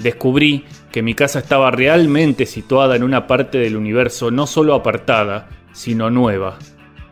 Descubrí 0.00 0.64
que 0.92 1.02
mi 1.02 1.14
casa 1.14 1.40
estaba 1.40 1.70
realmente 1.70 2.46
situada 2.46 2.96
en 2.96 3.02
una 3.02 3.26
parte 3.26 3.58
del 3.58 3.76
universo 3.76 4.30
no 4.30 4.46
solo 4.46 4.74
apartada, 4.74 5.48
sino 5.72 6.10
nueva 6.10 6.58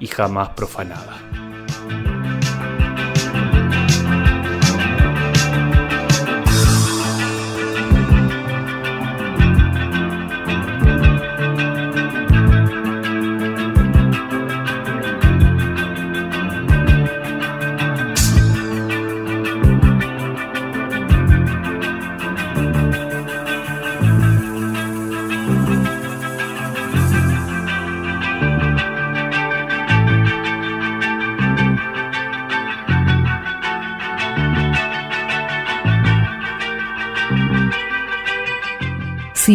y 0.00 0.06
jamás 0.06 0.50
profanada. 0.50 1.37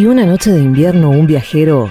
Si 0.03 0.07
una 0.07 0.25
noche 0.25 0.51
de 0.51 0.59
invierno 0.59 1.11
un 1.11 1.25
viajero 1.25 1.89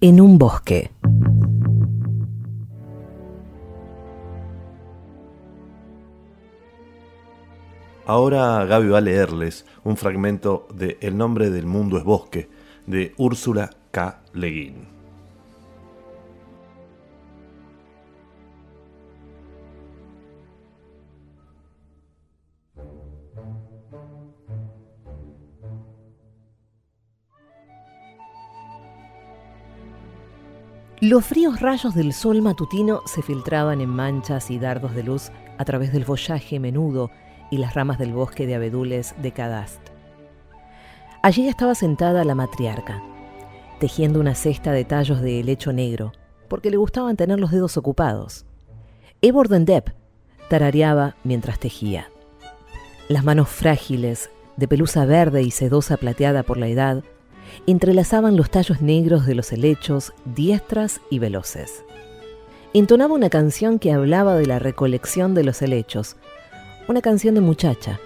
en 0.00 0.20
un 0.20 0.38
bosque. 0.38 0.92
Ahora 8.06 8.64
Gaby 8.64 8.88
va 8.90 8.98
a 8.98 9.00
leerles 9.00 9.66
un 9.82 9.96
fragmento 9.96 10.68
de 10.72 10.98
El 11.00 11.18
nombre 11.18 11.50
del 11.50 11.66
mundo 11.66 11.98
es 11.98 12.04
bosque, 12.04 12.48
de 12.86 13.12
Úrsula 13.16 13.70
K. 13.90 14.22
Le 14.34 14.91
Los 31.02 31.24
fríos 31.24 31.58
rayos 31.58 31.96
del 31.96 32.12
sol 32.12 32.42
matutino 32.42 33.00
se 33.06 33.22
filtraban 33.22 33.80
en 33.80 33.88
manchas 33.88 34.52
y 34.52 34.60
dardos 34.60 34.94
de 34.94 35.02
luz 35.02 35.32
a 35.58 35.64
través 35.64 35.92
del 35.92 36.04
follaje 36.04 36.60
menudo 36.60 37.10
y 37.50 37.56
las 37.56 37.74
ramas 37.74 37.98
del 37.98 38.12
bosque 38.12 38.46
de 38.46 38.54
abedules 38.54 39.16
de 39.20 39.32
Cadast. 39.32 39.80
Allí 41.20 41.48
estaba 41.48 41.74
sentada 41.74 42.22
la 42.22 42.36
matriarca, 42.36 43.02
tejiendo 43.80 44.20
una 44.20 44.36
cesta 44.36 44.70
de 44.70 44.84
tallos 44.84 45.20
de 45.20 45.40
helecho 45.40 45.72
negro, 45.72 46.12
porque 46.46 46.70
le 46.70 46.76
gustaban 46.76 47.16
tener 47.16 47.40
los 47.40 47.50
dedos 47.50 47.76
ocupados. 47.76 48.46
Eborden 49.22 49.64
Depp 49.64 49.88
tarareaba 50.48 51.16
mientras 51.24 51.58
tejía. 51.58 52.12
Las 53.08 53.24
manos 53.24 53.48
frágiles, 53.48 54.30
de 54.56 54.68
pelusa 54.68 55.04
verde 55.04 55.42
y 55.42 55.50
sedosa 55.50 55.96
plateada 55.96 56.44
por 56.44 56.58
la 56.58 56.68
edad, 56.68 57.02
entrelazaban 57.66 58.36
los 58.36 58.50
tallos 58.50 58.80
negros 58.80 59.26
de 59.26 59.34
los 59.34 59.52
helechos, 59.52 60.12
diestras 60.24 61.00
y 61.10 61.18
veloces. 61.18 61.84
Entonaba 62.74 63.14
una 63.14 63.30
canción 63.30 63.78
que 63.78 63.92
hablaba 63.92 64.34
de 64.34 64.46
la 64.46 64.58
recolección 64.58 65.34
de 65.34 65.44
los 65.44 65.60
helechos, 65.62 66.16
una 66.88 67.02
canción 67.02 67.34
de 67.34 67.40
muchacha. 67.40 68.00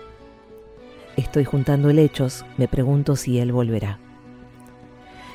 Estoy 1.16 1.44
juntando 1.44 1.88
helechos, 1.88 2.44
me 2.56 2.68
pregunto 2.68 3.16
si 3.16 3.38
él 3.38 3.52
volverá. 3.52 3.98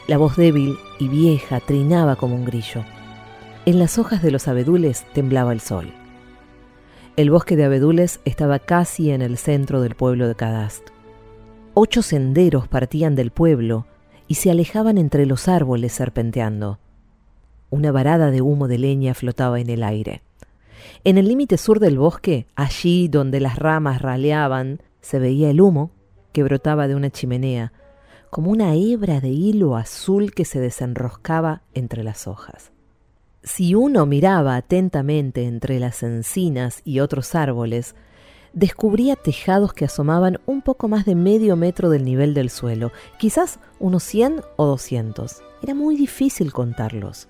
La 0.07 0.17
voz 0.17 0.35
débil 0.35 0.77
y 0.99 1.07
vieja 1.07 1.59
trinaba 1.59 2.15
como 2.15 2.35
un 2.35 2.45
grillo. 2.45 2.83
En 3.65 3.79
las 3.79 3.97
hojas 3.97 4.21
de 4.21 4.31
los 4.31 4.47
abedules 4.47 5.05
temblaba 5.13 5.53
el 5.53 5.61
sol. 5.61 5.93
El 7.15 7.29
bosque 7.29 7.55
de 7.55 7.65
abedules 7.65 8.19
estaba 8.25 8.59
casi 8.59 9.11
en 9.11 9.21
el 9.21 9.37
centro 9.37 9.81
del 9.81 9.95
pueblo 9.95 10.27
de 10.27 10.35
Cadast. 10.35 10.89
Ocho 11.73 12.01
senderos 12.01 12.67
partían 12.67 13.15
del 13.15 13.31
pueblo 13.31 13.85
y 14.31 14.35
se 14.35 14.49
alejaban 14.49 14.97
entre 14.97 15.25
los 15.25 15.49
árboles 15.49 15.91
serpenteando. 15.91 16.79
Una 17.69 17.91
varada 17.91 18.31
de 18.31 18.41
humo 18.41 18.69
de 18.69 18.77
leña 18.77 19.13
flotaba 19.13 19.59
en 19.59 19.69
el 19.69 19.83
aire. 19.83 20.21
En 21.03 21.17
el 21.17 21.27
límite 21.27 21.57
sur 21.57 21.81
del 21.81 21.97
bosque, 21.97 22.47
allí 22.55 23.09
donde 23.09 23.41
las 23.41 23.59
ramas 23.59 24.01
raleaban, 24.01 24.83
se 25.01 25.19
veía 25.19 25.49
el 25.49 25.59
humo 25.59 25.91
que 26.31 26.43
brotaba 26.43 26.87
de 26.87 26.95
una 26.95 27.09
chimenea, 27.09 27.73
como 28.29 28.51
una 28.51 28.73
hebra 28.73 29.19
de 29.19 29.27
hilo 29.27 29.75
azul 29.75 30.31
que 30.31 30.45
se 30.45 30.61
desenroscaba 30.61 31.63
entre 31.73 32.01
las 32.01 32.25
hojas. 32.25 32.71
Si 33.43 33.75
uno 33.75 34.05
miraba 34.05 34.55
atentamente 34.55 35.43
entre 35.43 35.77
las 35.77 36.03
encinas 36.03 36.79
y 36.85 37.01
otros 37.01 37.35
árboles, 37.35 37.95
descubría 38.53 39.15
tejados 39.15 39.73
que 39.73 39.85
asomaban 39.85 40.39
un 40.45 40.61
poco 40.61 40.87
más 40.87 41.05
de 41.05 41.15
medio 41.15 41.55
metro 41.55 41.89
del 41.89 42.03
nivel 42.03 42.33
del 42.33 42.49
suelo, 42.49 42.91
quizás 43.17 43.59
unos 43.79 44.03
100 44.03 44.41
o 44.57 44.65
200. 44.65 45.41
Era 45.61 45.73
muy 45.73 45.95
difícil 45.95 46.51
contarlos. 46.51 47.27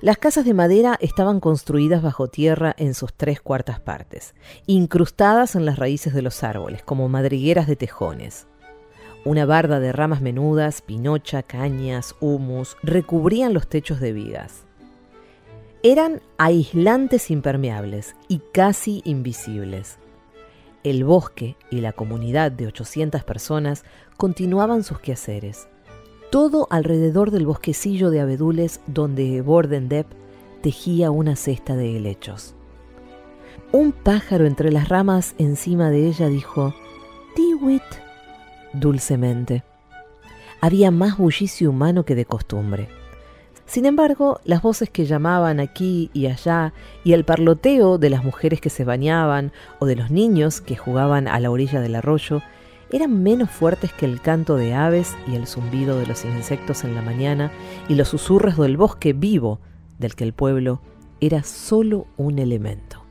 Las 0.00 0.18
casas 0.18 0.44
de 0.44 0.52
madera 0.52 0.98
estaban 1.00 1.38
construidas 1.38 2.02
bajo 2.02 2.26
tierra 2.26 2.74
en 2.76 2.94
sus 2.94 3.14
tres 3.14 3.40
cuartas 3.40 3.78
partes, 3.78 4.34
incrustadas 4.66 5.54
en 5.54 5.64
las 5.64 5.78
raíces 5.78 6.12
de 6.12 6.22
los 6.22 6.42
árboles, 6.42 6.82
como 6.82 7.08
madrigueras 7.08 7.68
de 7.68 7.76
tejones. 7.76 8.48
Una 9.24 9.46
barda 9.46 9.78
de 9.78 9.92
ramas 9.92 10.20
menudas, 10.20 10.82
pinocha, 10.82 11.44
cañas, 11.44 12.16
humus, 12.18 12.76
recubrían 12.82 13.54
los 13.54 13.68
techos 13.68 14.00
de 14.00 14.12
vigas. 14.12 14.64
Eran 15.84 16.20
aislantes 16.36 17.30
impermeables 17.30 18.16
y 18.26 18.40
casi 18.52 19.02
invisibles. 19.04 19.98
El 20.84 21.04
bosque 21.04 21.56
y 21.70 21.80
la 21.80 21.92
comunidad 21.92 22.50
de 22.50 22.66
800 22.66 23.22
personas 23.22 23.84
continuaban 24.16 24.82
sus 24.82 24.98
quehaceres. 24.98 25.68
Todo 26.30 26.66
alrededor 26.70 27.30
del 27.30 27.46
bosquecillo 27.46 28.10
de 28.10 28.20
abedules 28.20 28.80
donde 28.86 29.40
Bordendep 29.42 30.06
tejía 30.60 31.10
una 31.10 31.36
cesta 31.36 31.76
de 31.76 31.96
helechos. 31.96 32.54
Un 33.70 33.92
pájaro 33.92 34.46
entre 34.46 34.72
las 34.72 34.88
ramas 34.88 35.34
encima 35.38 35.90
de 35.90 36.08
ella 36.08 36.28
dijo, 36.28 36.74
Tiwit, 37.36 37.82
dulcemente. 38.72 39.62
Había 40.60 40.90
más 40.90 41.16
bullicio 41.16 41.70
humano 41.70 42.04
que 42.04 42.14
de 42.14 42.24
costumbre. 42.24 43.01
Sin 43.66 43.86
embargo, 43.86 44.40
las 44.44 44.62
voces 44.62 44.90
que 44.90 45.06
llamaban 45.06 45.60
aquí 45.60 46.10
y 46.12 46.26
allá 46.26 46.72
y 47.04 47.12
el 47.12 47.24
parloteo 47.24 47.98
de 47.98 48.10
las 48.10 48.24
mujeres 48.24 48.60
que 48.60 48.70
se 48.70 48.84
bañaban 48.84 49.52
o 49.78 49.86
de 49.86 49.96
los 49.96 50.10
niños 50.10 50.60
que 50.60 50.76
jugaban 50.76 51.28
a 51.28 51.40
la 51.40 51.50
orilla 51.50 51.80
del 51.80 51.94
arroyo 51.94 52.42
eran 52.90 53.22
menos 53.22 53.50
fuertes 53.50 53.92
que 53.92 54.04
el 54.04 54.20
canto 54.20 54.56
de 54.56 54.74
aves 54.74 55.16
y 55.26 55.36
el 55.36 55.46
zumbido 55.46 55.98
de 55.98 56.06
los 56.06 56.24
insectos 56.24 56.84
en 56.84 56.94
la 56.94 57.02
mañana 57.02 57.50
y 57.88 57.94
los 57.94 58.08
susurros 58.08 58.58
del 58.58 58.76
bosque 58.76 59.14
vivo 59.14 59.60
del 59.98 60.14
que 60.14 60.24
el 60.24 60.34
pueblo 60.34 60.80
era 61.20 61.42
solo 61.42 62.06
un 62.18 62.38
elemento. 62.38 63.02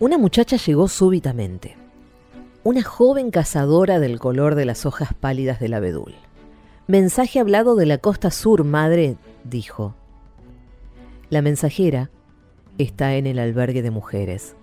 Una 0.00 0.18
muchacha 0.18 0.56
llegó 0.56 0.88
súbitamente, 0.88 1.76
una 2.64 2.82
joven 2.82 3.30
cazadora 3.30 4.00
del 4.00 4.18
color 4.18 4.56
de 4.56 4.64
las 4.64 4.86
hojas 4.86 5.14
pálidas 5.14 5.60
del 5.60 5.74
abedul. 5.74 6.14
Mensaje 6.88 7.38
hablado 7.38 7.76
de 7.76 7.86
la 7.86 7.98
costa 7.98 8.32
sur, 8.32 8.64
madre, 8.64 9.16
dijo. 9.44 9.94
La 11.30 11.40
mensajera 11.40 12.10
está 12.76 13.14
en 13.14 13.28
el 13.28 13.38
albergue 13.38 13.82
de 13.82 13.92
mujeres. 13.92 14.56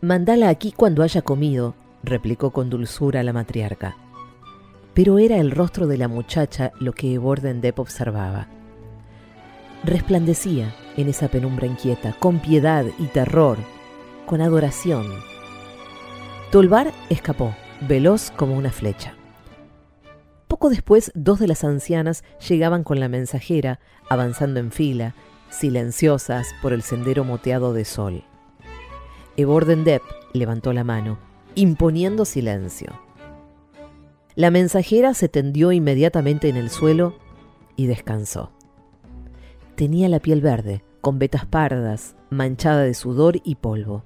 Mandala 0.00 0.48
aquí 0.48 0.72
cuando 0.72 1.02
haya 1.02 1.20
comido, 1.20 1.74
replicó 2.02 2.50
con 2.50 2.70
dulzura 2.70 3.22
la 3.22 3.34
matriarca. 3.34 3.96
Pero 4.94 5.18
era 5.18 5.36
el 5.36 5.50
rostro 5.50 5.86
de 5.86 5.98
la 5.98 6.08
muchacha 6.08 6.72
lo 6.80 6.92
que 6.94 7.18
Bordendep 7.18 7.78
observaba. 7.78 8.48
Resplandecía 9.84 10.74
en 10.96 11.10
esa 11.10 11.28
penumbra 11.28 11.66
inquieta, 11.66 12.14
con 12.18 12.40
piedad 12.40 12.86
y 12.98 13.04
terror, 13.04 13.58
con 14.24 14.40
adoración. 14.40 15.06
Tolbar 16.50 16.92
escapó, 17.10 17.54
veloz 17.82 18.30
como 18.30 18.56
una 18.56 18.70
flecha. 18.70 19.19
Poco 20.60 20.68
después, 20.68 21.10
dos 21.14 21.38
de 21.38 21.48
las 21.48 21.64
ancianas 21.64 22.22
llegaban 22.46 22.84
con 22.84 23.00
la 23.00 23.08
mensajera, 23.08 23.80
avanzando 24.10 24.60
en 24.60 24.70
fila, 24.70 25.14
silenciosas 25.48 26.48
por 26.60 26.74
el 26.74 26.82
sendero 26.82 27.24
moteado 27.24 27.72
de 27.72 27.86
sol. 27.86 28.24
Ebordendep 29.38 30.02
levantó 30.34 30.74
la 30.74 30.84
mano, 30.84 31.18
imponiendo 31.54 32.26
silencio. 32.26 32.92
La 34.34 34.50
mensajera 34.50 35.14
se 35.14 35.30
tendió 35.30 35.72
inmediatamente 35.72 36.50
en 36.50 36.58
el 36.58 36.68
suelo 36.68 37.14
y 37.74 37.86
descansó. 37.86 38.52
Tenía 39.76 40.10
la 40.10 40.20
piel 40.20 40.42
verde, 40.42 40.84
con 41.00 41.18
vetas 41.18 41.46
pardas, 41.46 42.16
manchada 42.28 42.82
de 42.82 42.92
sudor 42.92 43.40
y 43.44 43.54
polvo. 43.54 44.04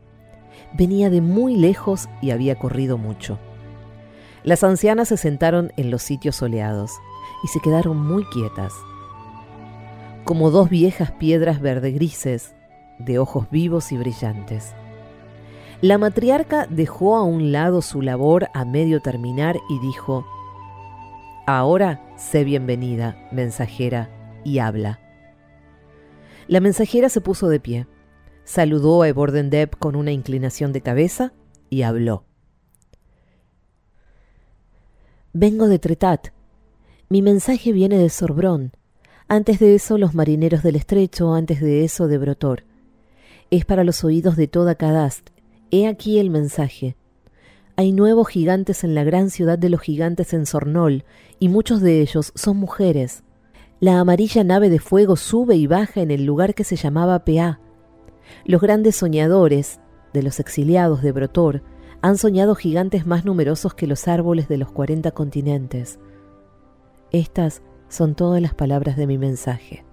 Venía 0.72 1.10
de 1.10 1.20
muy 1.20 1.56
lejos 1.56 2.08
y 2.22 2.30
había 2.30 2.54
corrido 2.60 2.96
mucho. 2.96 3.40
Las 4.44 4.62
ancianas 4.62 5.08
se 5.08 5.16
sentaron 5.16 5.72
en 5.78 5.90
los 5.90 6.02
sitios 6.02 6.36
soleados 6.36 6.92
y 7.42 7.48
se 7.48 7.60
quedaron 7.60 7.96
muy 7.96 8.24
quietas, 8.26 8.74
como 10.24 10.50
dos 10.50 10.68
viejas 10.68 11.12
piedras 11.12 11.62
verde 11.62 11.92
grises, 11.92 12.54
de 12.98 13.18
ojos 13.18 13.50
vivos 13.50 13.90
y 13.90 13.96
brillantes. 13.96 14.74
La 15.80 15.96
matriarca 15.96 16.66
dejó 16.68 17.16
a 17.16 17.22
un 17.22 17.52
lado 17.52 17.80
su 17.80 18.02
labor 18.02 18.48
a 18.52 18.66
medio 18.66 19.00
terminar 19.00 19.58
y 19.70 19.78
dijo, 19.80 20.26
Ahora 21.46 22.02
sé 22.16 22.44
bienvenida, 22.44 23.28
mensajera, 23.32 24.10
y 24.44 24.58
habla. 24.58 25.00
La 26.48 26.60
mensajera 26.60 27.08
se 27.08 27.22
puso 27.22 27.48
de 27.48 27.60
pie, 27.60 27.86
saludó 28.44 29.02
a 29.02 29.08
Ebordendep 29.08 29.74
con 29.78 29.96
una 29.96 30.12
inclinación 30.12 30.72
de 30.72 30.82
cabeza 30.82 31.32
y 31.70 31.82
habló. 31.82 32.24
Vengo 35.36 35.66
de 35.66 35.80
Tretat. 35.80 36.28
Mi 37.08 37.20
mensaje 37.20 37.72
viene 37.72 37.98
de 37.98 38.08
Sorbrón. 38.08 38.70
Antes 39.26 39.58
de 39.58 39.74
eso, 39.74 39.98
los 39.98 40.14
marineros 40.14 40.62
del 40.62 40.76
estrecho, 40.76 41.34
antes 41.34 41.60
de 41.60 41.82
eso, 41.82 42.06
de 42.06 42.18
Brotor. 42.18 42.62
Es 43.50 43.64
para 43.64 43.82
los 43.82 44.04
oídos 44.04 44.36
de 44.36 44.46
toda 44.46 44.76
Cadast. 44.76 45.30
He 45.72 45.88
aquí 45.88 46.20
el 46.20 46.30
mensaje. 46.30 46.94
Hay 47.74 47.90
nuevos 47.90 48.28
gigantes 48.28 48.84
en 48.84 48.94
la 48.94 49.02
gran 49.02 49.28
ciudad 49.28 49.58
de 49.58 49.70
los 49.70 49.80
gigantes 49.80 50.32
en 50.34 50.46
Sornol, 50.46 51.02
y 51.40 51.48
muchos 51.48 51.80
de 51.80 52.00
ellos 52.00 52.30
son 52.36 52.58
mujeres. 52.58 53.24
La 53.80 53.98
amarilla 53.98 54.44
nave 54.44 54.70
de 54.70 54.78
fuego 54.78 55.16
sube 55.16 55.56
y 55.56 55.66
baja 55.66 56.00
en 56.00 56.12
el 56.12 56.24
lugar 56.24 56.54
que 56.54 56.62
se 56.62 56.76
llamaba 56.76 57.24
Peá. 57.24 57.58
Los 58.44 58.60
grandes 58.60 58.94
soñadores, 58.94 59.80
de 60.12 60.22
los 60.22 60.38
exiliados 60.38 61.02
de 61.02 61.10
Brotor, 61.10 61.64
han 62.04 62.18
soñado 62.18 62.54
gigantes 62.54 63.06
más 63.06 63.24
numerosos 63.24 63.72
que 63.72 63.86
los 63.86 64.08
árboles 64.08 64.46
de 64.46 64.58
los 64.58 64.70
cuarenta 64.70 65.12
continentes. 65.12 65.98
Estas 67.12 67.62
son 67.88 68.14
todas 68.14 68.42
las 68.42 68.52
palabras 68.52 68.98
de 68.98 69.06
mi 69.06 69.16
mensaje. 69.16 69.86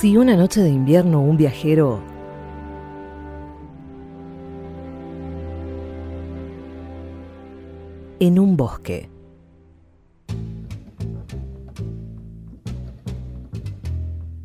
Si 0.00 0.16
una 0.16 0.34
noche 0.34 0.62
de 0.62 0.70
invierno 0.70 1.20
un 1.20 1.36
viajero 1.36 2.09
bosque. 8.60 9.08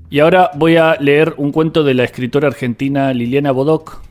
Y 0.10 0.20
ahora 0.22 0.52
voy 0.56 0.78
a 0.78 0.96
leer 0.96 1.34
un 1.36 1.52
cuento 1.52 1.84
de 1.84 1.94
la 1.96 2.06
escritora 2.06 2.48
argentina 2.48 3.14
Liliana 3.14 3.52
Bodoc, 3.52 4.02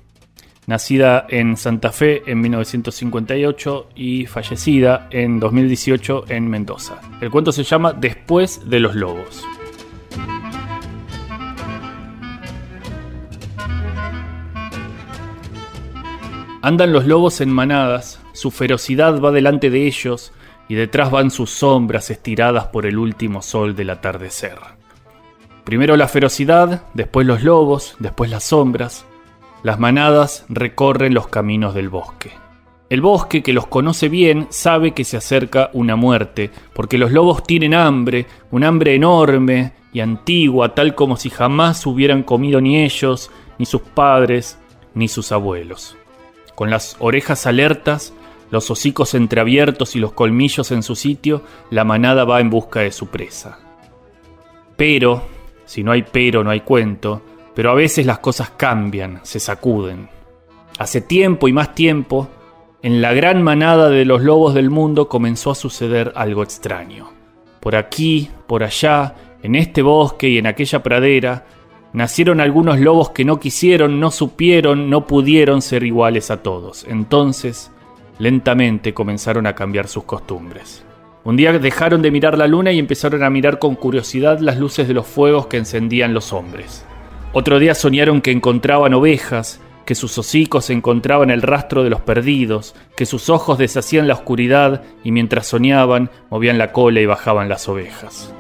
nacida 0.67 1.25
en 1.31 1.57
Santa 1.57 1.91
Fe 1.91 2.23
en 2.27 2.43
1958 2.43 3.89
y 3.95 4.27
fallecida 4.27 5.09
en 5.11 5.41
2018 5.41 6.27
en 6.29 6.49
Mendoza. 6.49 7.01
El 7.23 7.31
cuento 7.31 7.51
se 7.51 7.65
llama 7.65 7.95
Después 7.95 8.69
de 8.69 8.81
los 8.81 8.95
Lobos. 8.95 9.43
Andan 16.61 16.93
los 16.93 17.07
lobos 17.07 17.43
en 17.43 17.51
manadas, 17.51 18.24
su 18.35 18.51
ferocidad 18.51 19.21
va 19.21 19.31
delante 19.31 19.71
de 19.71 19.87
ellos 19.87 20.33
y 20.69 20.75
detrás 20.75 21.11
van 21.11 21.31
sus 21.31 21.51
sombras 21.51 22.11
estiradas 22.11 22.67
por 22.67 22.85
el 22.85 22.99
último 22.99 23.41
sol 23.41 23.75
del 23.75 23.91
atardecer. 23.91 24.59
Primero 25.65 25.97
la 25.97 26.09
ferocidad, 26.09 26.85
después 26.93 27.27
los 27.27 27.43
lobos, 27.43 27.97
después 27.99 28.31
las 28.31 28.45
sombras. 28.45 29.07
Las 29.63 29.79
manadas 29.79 30.45
recorren 30.51 31.15
los 31.15 31.29
caminos 31.29 31.75
del 31.75 31.89
bosque. 31.89 32.33
El 32.91 33.01
bosque 33.01 33.43
que 33.43 33.55
los 33.55 33.67
conoce 33.67 34.11
bien 34.11 34.47
sabe 34.51 34.93
que 34.93 35.05
se 35.05 35.17
acerca 35.17 35.71
una 35.73 35.97
muerte, 35.97 36.51
porque 36.75 36.99
los 36.99 37.13
lobos 37.13 37.45
tienen 37.45 37.73
hambre, 37.73 38.27
un 38.51 38.63
hambre 38.63 38.95
enorme 38.95 39.73
y 39.93 40.01
antigua, 40.01 40.75
tal 40.75 40.95
como 40.95 41.17
si 41.17 41.31
jamás 41.31 41.87
hubieran 41.87 42.25
comido 42.25 42.61
ni 42.61 42.83
ellos, 42.83 43.31
ni 43.59 43.65
sus 43.65 43.81
padres, 43.81 44.59
ni 44.93 45.09
sus 45.09 45.33
abuelos. 45.33 45.97
Con 46.55 46.69
las 46.69 46.97
orejas 46.99 47.47
alertas, 47.47 48.13
los 48.51 48.71
hocicos 48.71 49.15
entreabiertos 49.15 49.97
y 49.97 49.99
los 49.99 50.13
colmillos 50.13 50.71
en 50.71 50.83
su 50.83 50.97
sitio, 50.97 51.43
la 51.71 51.85
manada 51.85 52.25
va 52.25 52.41
en 52.41 52.51
busca 52.51 52.81
de 52.81 52.93
su 52.93 53.09
presa. 53.09 53.59
Pero, 54.77 55.23
si 55.65 55.83
no 55.83 55.93
hay 55.93 56.03
pero, 56.03 56.45
no 56.45 56.51
hay 56.51 56.61
cuento, 56.61 57.23
pero 57.55 57.71
a 57.71 57.75
veces 57.75 58.07
las 58.07 58.19
cosas 58.19 58.51
cambian, 58.51 59.21
se 59.23 59.41
sacuden. 59.41 60.09
Hace 60.79 61.01
tiempo 61.01 61.49
y 61.49 61.53
más 61.53 61.75
tiempo, 61.75 62.29
en 62.83 63.01
la 63.01 63.15
gran 63.15 63.43
manada 63.43 63.89
de 63.89 64.05
los 64.05 64.23
lobos 64.23 64.55
del 64.55 64.71
mundo 64.71 65.09
comenzó 65.09 65.51
a 65.51 65.55
suceder 65.55 66.13
algo 66.17 66.43
extraño. 66.43 67.11
Por 67.61 67.77
aquí, 67.77 68.29
por 68.47 68.63
allá, 68.63 69.15
en 69.43 69.55
este 69.55 69.83
bosque 69.83 70.29
y 70.29 70.39
en 70.39 70.47
aquella 70.47 70.83
pradera, 70.83 71.47
nacieron 71.95 72.41
algunos 72.41 72.81
lobos 72.81 73.11
que 73.11 73.25
no 73.25 73.39
quisieron, 73.39 74.01
no 74.01 74.11
supieron, 74.11 74.91
no 74.91 75.07
pudieron 75.07 75.63
ser 75.63 75.85
iguales 75.85 76.31
a 76.31 76.43
todos. 76.43 76.85
Entonces, 76.89 77.71
lentamente 78.19 78.95
comenzaron 78.95 79.47
a 79.47 79.55
cambiar 79.55 79.89
sus 79.89 80.05
costumbres. 80.05 80.85
Un 81.25 81.37
día 81.37 81.53
dejaron 81.59 82.03
de 82.03 82.11
mirar 82.11 82.37
la 82.37 82.47
luna 82.47 82.71
y 82.73 82.79
empezaron 82.79 83.23
a 83.23 83.31
mirar 83.31 83.59
con 83.59 83.77
curiosidad 83.77 84.41
las 84.41 84.59
luces 84.59 84.87
de 84.87 84.95
los 84.95 85.07
fuegos 85.07 85.47
que 85.47 85.57
encendían 85.57 86.13
los 86.13 86.33
hombres. 86.33 86.85
Otro 87.33 87.59
día 87.59 87.75
soñaron 87.75 88.21
que 88.21 88.31
encontraban 88.31 88.95
ovejas, 88.95 89.61
que 89.87 89.95
sus 89.95 90.17
hocicos 90.19 90.71
encontraban 90.71 91.31
el 91.31 91.43
rastro 91.43 91.83
de 91.83 91.91
los 91.91 92.01
perdidos, 92.01 92.75
que 92.97 93.07
sus 93.07 93.29
ojos 93.29 93.59
deshacían 93.59 94.07
la 94.07 94.15
oscuridad 94.15 94.83
y 95.03 95.13
mientras 95.13 95.47
soñaban 95.47 96.11
movían 96.31 96.59
la 96.59 96.73
cola 96.73 97.01
y 97.01 97.07
bajaban 97.07 97.49
las 97.49 97.69
ovejas. 97.69 98.33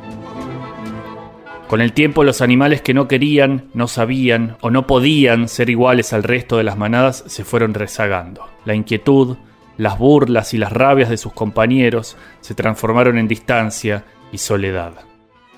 Con 1.69 1.81
el 1.81 1.93
tiempo 1.93 2.23
los 2.23 2.41
animales 2.41 2.83
que 2.83 2.95
no 2.95 3.09
querían, 3.09 3.65
no 3.75 3.89
sabían 3.89 4.57
o 4.61 4.71
no 4.71 4.87
podían 4.87 5.49
ser 5.49 5.71
iguales 5.71 6.13
al 6.13 6.23
resto 6.23 6.59
de 6.59 6.65
las 6.65 6.77
manadas 6.77 7.25
se 7.27 7.45
fueron 7.45 7.75
rezagando. 7.75 8.47
La 8.65 8.75
inquietud, 8.75 9.37
las 9.77 9.99
burlas 9.99 10.55
y 10.55 10.59
las 10.59 10.73
rabias 10.73 11.11
de 11.11 11.17
sus 11.17 11.33
compañeros 11.33 12.17
se 12.41 12.55
transformaron 12.55 13.19
en 13.19 13.29
distancia 13.29 14.05
y 14.33 14.39
soledad. 14.39 14.93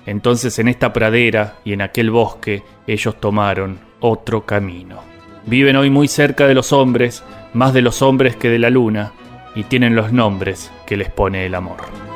Entonces 0.05 0.57
en 0.59 0.67
esta 0.67 0.93
pradera 0.93 1.55
y 1.65 1.73
en 1.73 1.81
aquel 1.81 2.11
bosque 2.11 2.63
ellos 2.87 3.19
tomaron 3.19 3.79
otro 3.99 4.45
camino. 4.45 5.01
Viven 5.45 5.75
hoy 5.75 5.89
muy 5.89 6.07
cerca 6.07 6.47
de 6.47 6.53
los 6.53 6.73
hombres, 6.73 7.23
más 7.53 7.73
de 7.73 7.81
los 7.81 8.01
hombres 8.01 8.35
que 8.35 8.49
de 8.49 8.59
la 8.59 8.69
luna, 8.69 9.13
y 9.55 9.63
tienen 9.63 9.95
los 9.95 10.11
nombres 10.11 10.71
que 10.85 10.97
les 10.97 11.09
pone 11.09 11.45
el 11.45 11.55
amor. 11.55 12.06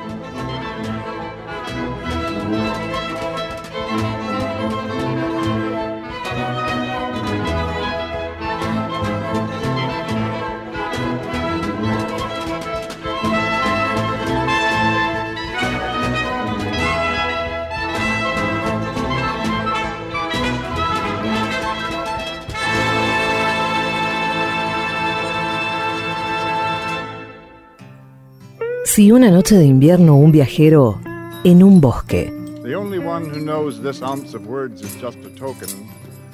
Si 28.93 29.09
una 29.09 29.31
noche 29.31 29.55
de 29.55 29.63
invierno 29.63 30.17
un 30.17 30.33
viajero 30.33 30.99
en 31.45 31.63
un 31.63 31.79
bosque. 31.79 32.29
The 32.61 32.75
only 32.75 32.99
one 32.99 33.23
who 33.23 33.39
knows 33.39 33.81
this 33.81 34.01
ounce 34.01 34.35
of 34.35 34.45
words 34.45 34.81
is 34.81 34.93
just 35.01 35.17
a 35.19 35.29
token 35.29 35.69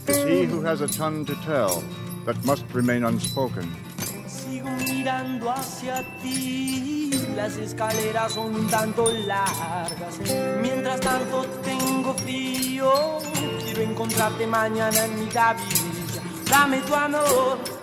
is 0.07 0.17
he 0.25 0.45
who 0.45 0.65
has 0.65 0.81
a 0.81 0.87
tongue 0.87 1.23
to 1.27 1.35
tell 1.45 1.83
that 2.25 2.35
must 2.45 2.65
remain 2.73 3.03
unspoken. 3.03 3.69
Sigo 4.25 4.71
mirando 4.71 5.51
hacia 5.51 6.03
ti, 6.23 7.11
las 7.35 7.57
escaleras 7.57 8.31
son 8.31 8.55
un 8.55 8.67
tanto 8.69 9.05
largas. 9.27 10.19
Mientras 10.59 10.99
tanto 10.99 11.45
tengo 11.63 12.15
frío, 12.15 13.19
quiero 13.65 13.81
encontrarte 13.83 14.47
mañana 14.47 15.05
en 15.05 15.19
mi 15.19 15.27
gavilla. 15.27 16.23
Dame 16.49 16.81
tu 16.81 16.95
amor. 16.95 17.76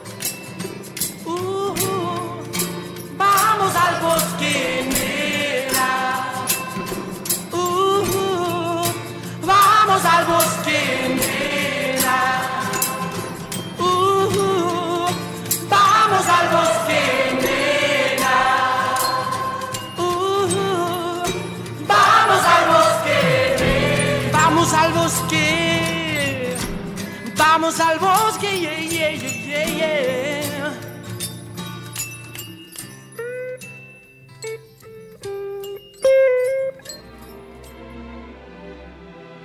Al 27.65 27.99
bosque, 27.99 28.61
yeah, 28.61 28.79
yeah, 28.79 29.11
yeah, 29.13 29.47
yeah, 29.47 29.77
yeah. 29.77 30.81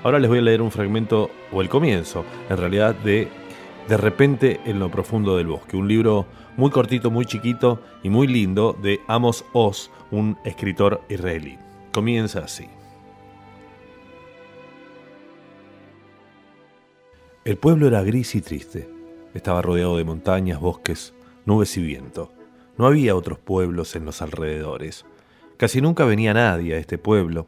Ahora 0.04 0.20
les 0.20 0.30
voy 0.30 0.40
a 0.40 0.42
leer 0.42 0.62
un 0.62 0.70
fragmento, 0.70 1.32
o 1.54 1.62
el 1.62 1.70
comienzo, 1.70 2.26
en 2.50 2.58
realidad, 2.58 2.94
de 2.96 3.30
De 3.88 3.98
repente 3.98 4.60
en 4.66 4.80
lo 4.80 4.92
profundo 4.92 5.38
del 5.38 5.48
bosque, 5.48 5.78
un 5.78 5.88
libro 5.88 6.28
muy 6.58 6.70
cortito, 6.70 7.10
muy 7.10 7.26
chiquito 7.26 7.82
y 8.04 8.10
muy 8.10 8.28
lindo 8.28 8.78
de 8.80 9.00
Amos 9.08 9.46
Oz, 9.54 9.90
un 10.12 10.38
escritor 10.44 11.02
israelí. 11.10 11.58
Comienza 11.92 12.40
así. 12.40 12.68
El 17.50 17.58
pueblo 17.58 17.88
era 17.88 18.04
gris 18.04 18.36
y 18.36 18.42
triste. 18.42 18.88
Estaba 19.34 19.64
rodeado 19.64 19.98
de 19.98 20.04
montañas, 20.04 20.60
bosques, 20.60 21.16
nubes 21.48 21.76
y 21.78 21.82
viento. 21.82 22.32
No 22.78 22.86
había 22.86 23.16
otros 23.16 23.40
pueblos 23.40 23.96
en 23.96 24.06
los 24.06 24.22
alrededores. 24.22 25.04
Casi 25.58 25.82
nunca 25.82 26.06
venía 26.06 26.32
nadie 26.32 26.76
a 26.76 26.78
este 26.78 27.00
pueblo 27.00 27.48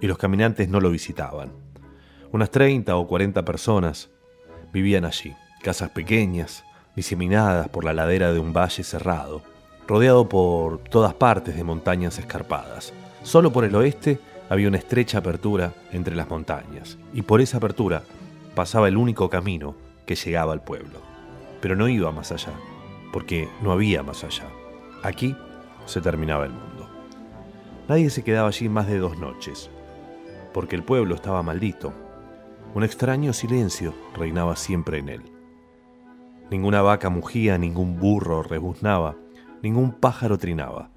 y 0.00 0.08
los 0.08 0.18
caminantes 0.18 0.68
no 0.68 0.80
lo 0.80 0.90
visitaban. 0.90 1.52
Unas 2.32 2.50
30 2.50 2.96
o 2.96 3.06
40 3.06 3.44
personas 3.44 4.10
vivían 4.72 5.04
allí, 5.04 5.32
casas 5.62 5.90
pequeñas, 5.90 6.64
diseminadas 6.96 7.68
por 7.68 7.84
la 7.84 7.92
ladera 7.92 8.32
de 8.32 8.40
un 8.40 8.52
valle 8.52 8.82
cerrado, 8.82 9.44
rodeado 9.86 10.28
por 10.28 10.78
todas 10.78 11.14
partes 11.14 11.54
de 11.54 11.62
montañas 11.62 12.18
escarpadas. 12.18 12.92
Solo 13.22 13.52
por 13.52 13.64
el 13.64 13.76
oeste 13.76 14.18
había 14.48 14.66
una 14.66 14.78
estrecha 14.78 15.18
apertura 15.18 15.74
entre 15.92 16.16
las 16.16 16.28
montañas, 16.28 16.98
y 17.14 17.22
por 17.22 17.40
esa 17.40 17.58
apertura 17.58 18.02
pasaba 18.58 18.88
el 18.88 18.96
único 18.96 19.30
camino 19.30 19.76
que 20.04 20.16
llegaba 20.16 20.52
al 20.52 20.64
pueblo. 20.64 20.98
Pero 21.60 21.76
no 21.76 21.86
iba 21.86 22.10
más 22.10 22.32
allá, 22.32 22.54
porque 23.12 23.48
no 23.62 23.70
había 23.70 24.02
más 24.02 24.24
allá. 24.24 24.48
Aquí 25.04 25.36
se 25.86 26.00
terminaba 26.00 26.44
el 26.44 26.50
mundo. 26.50 26.88
Nadie 27.86 28.10
se 28.10 28.24
quedaba 28.24 28.48
allí 28.48 28.68
más 28.68 28.88
de 28.88 28.98
dos 28.98 29.16
noches, 29.16 29.70
porque 30.52 30.74
el 30.74 30.82
pueblo 30.82 31.14
estaba 31.14 31.40
maldito 31.44 31.92
Un 32.74 32.82
extraño 32.82 33.32
silencio 33.32 33.94
reinaba 34.16 34.56
siempre 34.56 34.98
en 34.98 35.08
él. 35.08 35.22
Ninguna 36.50 36.82
vaca 36.82 37.10
mugía, 37.10 37.58
ningún 37.58 38.00
burro 38.00 38.42
rebuznaba, 38.42 39.14
ningún 39.62 39.92
pájaro 39.92 40.36
trinaba, 40.36 40.90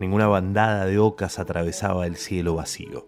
ninguna 0.00 0.26
bandada 0.26 0.86
de 0.86 0.98
ocas 0.98 1.38
atravesaba 1.38 2.06
el 2.06 2.16
cielo 2.16 2.54
vacío. 2.54 3.06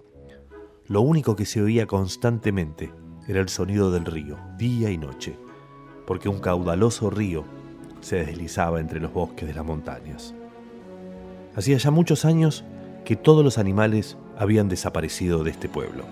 Lo 0.86 1.00
único 1.00 1.34
que 1.34 1.46
se 1.46 1.62
oía 1.62 1.86
constantemente 1.86 2.92
era 3.28 3.40
el 3.40 3.48
sonido 3.48 3.90
del 3.90 4.04
río, 4.04 4.38
día 4.56 4.90
y 4.90 4.98
noche, 4.98 5.36
porque 6.06 6.28
un 6.28 6.38
caudaloso 6.38 7.10
río 7.10 7.44
se 8.00 8.24
deslizaba 8.24 8.80
entre 8.80 9.00
los 9.00 9.12
bosques 9.12 9.48
de 9.48 9.54
las 9.54 9.64
montañas. 9.64 10.34
Hacía 11.56 11.78
ya 11.78 11.90
muchos 11.90 12.24
años 12.24 12.64
que 13.04 13.16
todos 13.16 13.44
los 13.44 13.58
animales 13.58 14.16
habían 14.36 14.68
desaparecido 14.68 15.42
de 15.42 15.50
este 15.50 15.68
pueblo. 15.68 16.04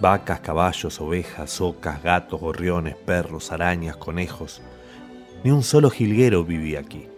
Vacas, 0.00 0.40
caballos, 0.40 1.00
ovejas, 1.00 1.60
ocas, 1.60 2.02
gatos, 2.02 2.40
gorriones, 2.40 2.94
perros, 2.94 3.50
arañas, 3.50 3.96
conejos. 3.96 4.62
Ni 5.42 5.50
un 5.50 5.62
solo 5.62 5.90
jilguero 5.90 6.44
vivía 6.44 6.80
aquí, 6.80 7.08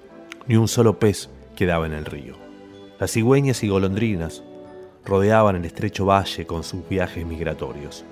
ni 0.47 0.57
un 0.57 0.69
solo 0.69 0.99
pez 0.99 1.29
quedaba 1.55 1.87
en 1.87 1.93
el 1.93 2.07
río. 2.07 2.37
Las 2.99 3.13
cigüeñas 3.13 3.63
y 3.63 3.69
golondrinas 3.69 4.43
rodeaban 5.05 5.57
el 5.57 5.65
estrecho 5.65 6.07
valle 6.07 6.47
con 6.47 6.65
sus 6.65 6.89
viajes 6.89 7.27
migratorios. 7.27 8.05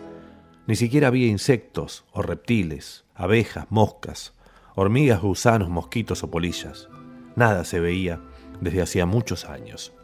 Ni 0.69 0.77
siquiera 0.77 1.09
había 1.09 1.29
insectos 1.29 2.05
o 2.13 2.21
reptiles, 2.21 3.07
abejas, 3.15 3.65
moscas, 3.71 4.35
hormigas, 4.75 5.23
gusanos, 5.23 5.71
mosquitos 5.71 6.23
o 6.23 6.31
polillas. 6.31 6.91
Nada 7.37 7.65
se 7.65 7.81
veía 7.81 8.21
desde 8.61 8.83
hacía 8.83 9.07
muchos 9.07 9.47
años. 9.47 9.95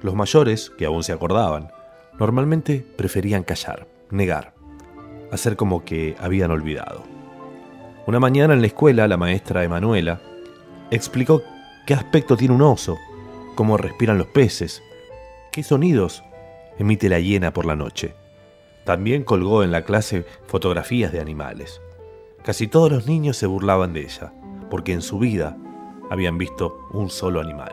Los 0.00 0.14
mayores, 0.14 0.72
que 0.78 0.86
aún 0.86 1.04
se 1.04 1.12
acordaban, 1.12 1.70
normalmente 2.18 2.80
preferían 2.96 3.42
callar, 3.42 3.86
negar, 4.10 4.54
hacer 5.30 5.54
como 5.54 5.84
que 5.84 6.16
habían 6.18 6.50
olvidado. 6.50 7.04
Una 8.06 8.20
mañana 8.20 8.54
en 8.54 8.62
la 8.62 8.68
escuela, 8.68 9.06
la 9.06 9.18
maestra 9.18 9.64
Emanuela 9.64 10.22
explicó 10.90 11.42
qué 11.86 11.92
aspecto 11.92 12.38
tiene 12.38 12.54
un 12.54 12.62
oso, 12.62 12.96
cómo 13.54 13.76
respiran 13.76 14.16
los 14.16 14.28
peces, 14.28 14.82
qué 15.52 15.62
sonidos 15.62 16.24
emite 16.78 17.10
la 17.10 17.20
hiena 17.20 17.52
por 17.52 17.66
la 17.66 17.76
noche. 17.76 18.14
También 18.84 19.24
colgó 19.24 19.62
en 19.62 19.72
la 19.72 19.84
clase 19.84 20.26
fotografías 20.46 21.12
de 21.12 21.20
animales. 21.20 21.80
Casi 22.44 22.68
todos 22.68 22.92
los 22.92 23.06
niños 23.06 23.36
se 23.36 23.46
burlaban 23.46 23.92
de 23.92 24.02
ella, 24.02 24.32
porque 24.70 24.92
en 24.92 25.00
su 25.00 25.18
vida 25.18 25.56
habían 26.10 26.36
visto 26.36 26.86
un 26.92 27.08
solo 27.08 27.40
animal. 27.40 27.72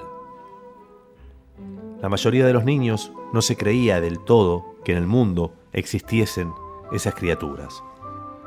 La 2.02 2.10
mayoría 2.10 2.46
de 2.46 2.54
los 2.54 2.64
niños 2.64 3.12
no 3.34 3.42
se 3.42 3.58
creía 3.58 4.02
del 4.02 4.20
todo 4.20 4.76
que 4.84 4.94
en 4.94 4.98
el 4.98 5.08
mundo 5.08 5.54
existiesen 5.74 6.54
esas 6.92 7.14
criaturas. 7.14 7.84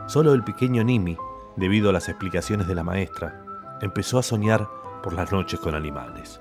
Solo 0.07 0.33
el 0.33 0.43
pequeño 0.43 0.83
Nimi, 0.83 1.17
debido 1.57 1.91
a 1.91 1.93
las 1.93 2.09
explicaciones 2.09 2.67
de 2.67 2.75
la 2.75 2.83
maestra, 2.83 3.45
empezó 3.81 4.19
a 4.19 4.23
soñar 4.23 4.69
por 5.03 5.13
las 5.13 5.31
noches 5.31 5.61
con 5.61 5.75
animales. 5.75 6.41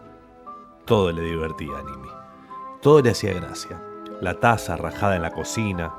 Todo 0.85 1.11
le 1.11 1.21
divertía 1.21 1.77
a 1.77 1.83
Nimi. 1.83 2.09
Todo 2.81 3.01
le 3.01 3.11
hacía 3.11 3.33
gracia. 3.33 3.81
La 4.21 4.39
taza 4.39 4.75
rajada 4.75 5.15
en 5.15 5.21
la 5.21 5.31
cocina, 5.31 5.93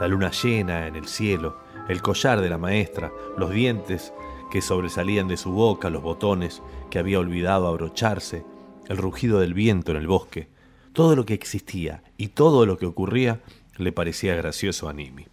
la 0.00 0.08
luna 0.08 0.30
llena 0.30 0.86
en 0.86 0.96
el 0.96 1.06
cielo, 1.06 1.58
el 1.88 2.02
collar 2.02 2.40
de 2.40 2.48
la 2.48 2.58
maestra, 2.58 3.12
los 3.36 3.50
dientes 3.50 4.12
que 4.50 4.62
sobresalían 4.62 5.28
de 5.28 5.36
su 5.36 5.52
boca, 5.52 5.90
los 5.90 6.02
botones 6.02 6.62
que 6.90 6.98
había 6.98 7.20
olvidado 7.20 7.68
abrocharse, 7.68 8.44
el 8.88 8.96
rugido 8.96 9.38
del 9.38 9.54
viento 9.54 9.92
en 9.92 9.98
el 9.98 10.06
bosque, 10.06 10.48
todo 10.92 11.14
lo 11.14 11.24
que 11.24 11.34
existía 11.34 12.02
y 12.16 12.28
todo 12.28 12.66
lo 12.66 12.78
que 12.78 12.86
ocurría 12.86 13.42
le 13.76 13.92
parecía 13.92 14.34
gracioso 14.34 14.88
a 14.88 14.92
Nimi. 14.92 15.26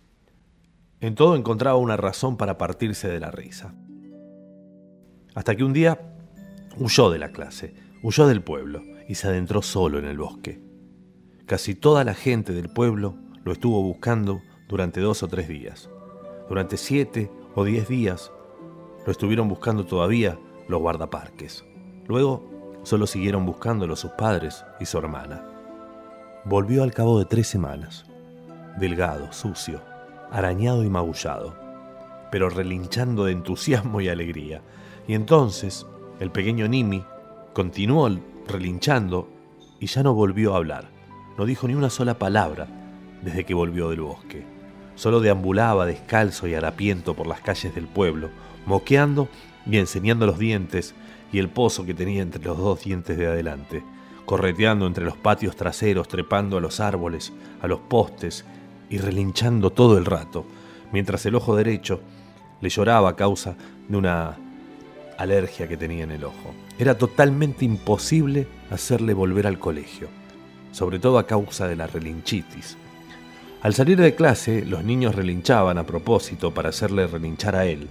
En 1.00 1.16
todo 1.16 1.36
encontraba 1.36 1.78
una 1.78 1.98
razón 1.98 2.38
para 2.38 2.58
partirse 2.58 3.08
de 3.08 3.20
la 3.20 3.32
risa. 3.32 3.74
Hasta 5.34 5.56
que 5.56 5.64
un 5.64 5.74
día 5.74 6.00
huyó 6.78 7.10
de 7.10 7.20
la 7.20 7.32
clase, 7.32 7.74
huyó 8.04 8.28
del 8.28 8.44
pueblo 8.44 8.84
y 9.08 9.16
se 9.16 9.28
adentró 9.28 9.62
solo 9.62 10.00
en 10.00 10.06
el 10.06 10.18
bosque. 10.18 10.60
Casi 11.46 11.76
toda 11.76 12.04
la 12.04 12.14
gente 12.14 12.54
del 12.54 12.70
pueblo 12.70 13.16
lo 13.44 13.54
estuvo 13.54 13.82
buscando 13.82 14.42
durante 14.68 15.00
dos 15.00 15.24
o 15.24 15.28
tres 15.28 15.48
días. 15.48 15.90
Durante 16.50 16.78
siete 16.78 17.32
o 17.56 17.64
diez 17.64 17.88
días 17.88 18.32
lo 19.06 19.12
estuvieron 19.12 19.48
buscando 19.48 19.86
todavía 19.86 20.38
los 20.68 20.82
guardaparques. 20.82 21.66
Luego 22.08 22.80
solo 22.84 23.08
siguieron 23.08 23.46
buscándolo 23.46 23.96
sus 23.96 24.12
padres 24.12 24.66
y 24.80 24.86
su 24.86 24.98
hermana. 24.98 25.44
Volvió 26.46 26.84
al 26.84 26.94
cabo 26.94 27.20
de 27.20 27.26
tres 27.26 27.48
semanas, 27.48 28.06
delgado, 28.78 29.32
sucio, 29.34 29.82
arañado 30.32 30.84
y 30.84 30.90
magullado, 30.90 31.54
pero 32.32 32.50
relinchando 32.50 33.26
de 33.26 33.34
entusiasmo 33.34 34.02
y 34.02 34.10
alegría. 34.10 34.62
Y 35.08 35.14
entonces 35.14 35.86
el 36.20 36.32
pequeño 36.32 36.68
Nimi 36.68 37.04
continuó 37.54 38.10
relinchando 38.48 39.30
y 39.80 39.88
ya 39.88 40.04
no 40.04 40.14
volvió 40.14 40.54
a 40.54 40.58
hablar. 40.58 40.90
No 41.38 41.46
dijo 41.46 41.68
ni 41.68 41.76
una 41.76 41.90
sola 41.90 42.18
palabra 42.18 42.68
desde 43.22 43.46
que 43.46 43.54
volvió 43.54 43.90
del 43.90 44.02
bosque. 44.02 44.57
Solo 44.98 45.22
deambulaba 45.22 45.86
descalzo 45.86 46.46
y 46.46 46.56
harapiento 46.56 47.14
por 47.14 47.26
las 47.26 47.40
calles 47.40 47.74
del 47.74 47.88
pueblo, 47.88 48.30
moqueando 48.66 49.30
y 49.66 49.78
enseñando 49.78 50.26
los 50.26 50.38
dientes 50.38 50.94
y 51.32 51.40
el 51.40 51.48
pozo 51.48 51.86
que 51.86 51.94
tenía 51.94 52.22
entre 52.22 52.44
los 52.44 52.58
dos 52.58 52.84
dientes 52.84 53.18
de 53.18 53.28
adelante, 53.28 53.82
correteando 54.26 54.86
entre 54.86 55.06
los 55.06 55.16
patios 55.16 55.56
traseros, 55.56 56.10
trepando 56.10 56.58
a 56.58 56.62
los 56.62 56.82
árboles, 56.82 57.32
a 57.62 57.68
los 57.68 57.80
postes 57.80 58.44
y 58.90 58.98
relinchando 58.98 59.70
todo 59.70 59.98
el 59.98 60.04
rato, 60.04 60.46
mientras 60.92 61.26
el 61.26 61.36
ojo 61.36 61.56
derecho 61.56 62.02
le 62.60 62.68
lloraba 62.68 63.12
a 63.12 63.16
causa 63.16 63.56
de 63.88 63.96
una 63.96 64.36
alergia 65.18 65.70
que 65.70 65.78
tenía 65.78 66.04
en 66.04 66.12
el 66.12 66.26
ojo. 66.26 66.54
Era 66.78 66.98
totalmente 66.98 67.64
imposible 67.64 68.48
hacerle 68.70 69.14
volver 69.14 69.48
al 69.48 69.60
colegio 69.60 70.10
sobre 70.78 71.00
todo 71.00 71.18
a 71.18 71.26
causa 71.26 71.68
de 71.68 71.76
la 71.76 71.88
relinchitis. 71.88 72.78
Al 73.62 73.74
salir 73.74 74.00
de 74.00 74.14
clase, 74.14 74.64
los 74.66 74.84
niños 74.84 75.16
relinchaban 75.16 75.78
a 75.78 75.86
propósito 75.86 76.54
para 76.54 76.70
hacerle 76.70 77.08
relinchar 77.08 77.56
a 77.56 77.66
él. 77.66 77.90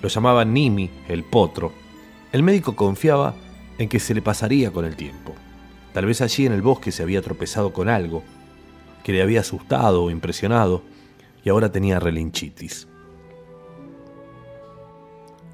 Lo 0.00 0.08
llamaban 0.08 0.54
Nimi, 0.54 0.90
el 1.08 1.22
potro. 1.22 1.72
El 2.32 2.42
médico 2.42 2.74
confiaba 2.74 3.34
en 3.78 3.88
que 3.88 4.00
se 4.00 4.14
le 4.14 4.22
pasaría 4.22 4.70
con 4.70 4.86
el 4.86 4.96
tiempo. 4.96 5.34
Tal 5.92 6.06
vez 6.06 6.22
allí 6.22 6.46
en 6.46 6.52
el 6.52 6.62
bosque 6.62 6.92
se 6.92 7.02
había 7.02 7.22
tropezado 7.22 7.72
con 7.72 7.88
algo 7.88 8.22
que 9.04 9.12
le 9.12 9.22
había 9.22 9.40
asustado 9.40 10.02
o 10.02 10.10
impresionado 10.10 10.82
y 11.44 11.50
ahora 11.50 11.70
tenía 11.70 12.00
relinchitis. 12.00 12.88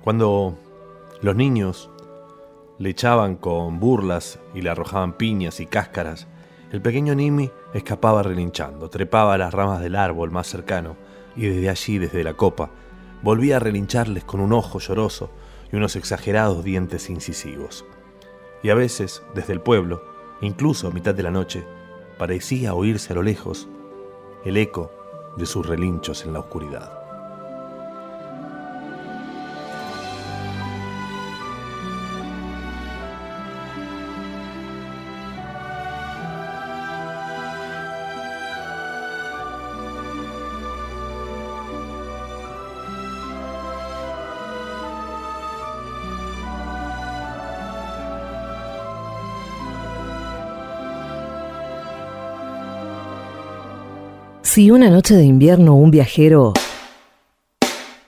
Cuando 0.02 0.56
los 1.20 1.36
niños 1.36 1.90
le 2.78 2.90
echaban 2.90 3.36
con 3.36 3.78
burlas 3.78 4.38
y 4.54 4.62
le 4.62 4.70
arrojaban 4.70 5.16
piñas 5.16 5.60
y 5.60 5.66
cáscaras, 5.66 6.26
el 6.72 6.80
pequeño 6.80 7.14
Nimi 7.14 7.50
escapaba 7.74 8.22
relinchando, 8.22 8.90
trepaba 8.90 9.34
a 9.34 9.38
las 9.38 9.54
ramas 9.54 9.80
del 9.80 9.96
árbol 9.96 10.30
más 10.30 10.46
cercano 10.46 10.96
y 11.36 11.46
desde 11.46 11.70
allí, 11.70 11.98
desde 11.98 12.24
la 12.24 12.34
copa, 12.34 12.70
volvía 13.22 13.56
a 13.56 13.60
relincharles 13.60 14.24
con 14.24 14.40
un 14.40 14.52
ojo 14.52 14.78
lloroso 14.78 15.30
y 15.72 15.76
unos 15.76 15.96
exagerados 15.96 16.64
dientes 16.64 17.08
incisivos. 17.08 17.84
Y 18.62 18.70
a 18.70 18.74
veces, 18.74 19.22
desde 19.34 19.52
el 19.52 19.60
pueblo, 19.60 20.02
incluso 20.40 20.88
a 20.88 20.90
mitad 20.90 21.14
de 21.14 21.22
la 21.22 21.30
noche, 21.30 21.64
parecía 22.18 22.74
oírse 22.74 23.12
a 23.12 23.16
lo 23.16 23.22
lejos 23.22 23.68
el 24.44 24.56
eco 24.56 24.92
de 25.36 25.46
sus 25.46 25.66
relinchos 25.66 26.24
en 26.24 26.32
la 26.32 26.40
oscuridad. 26.40 27.01
Si 54.52 54.70
una 54.70 54.90
noche 54.90 55.14
de 55.14 55.24
invierno 55.24 55.74
un 55.76 55.90
viajero 55.90 56.52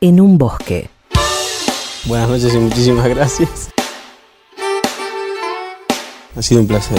en 0.03 0.21
un 0.21 0.37
bosque. 0.37 0.91
Buenas 2.05 2.29
noches 2.29 2.55
y 2.55 2.59
muchísimas 2.59 3.09
gracias. 3.09 3.71
Ha 6.37 6.43
sido 6.43 6.61
un 6.61 6.67
placer. 6.67 6.99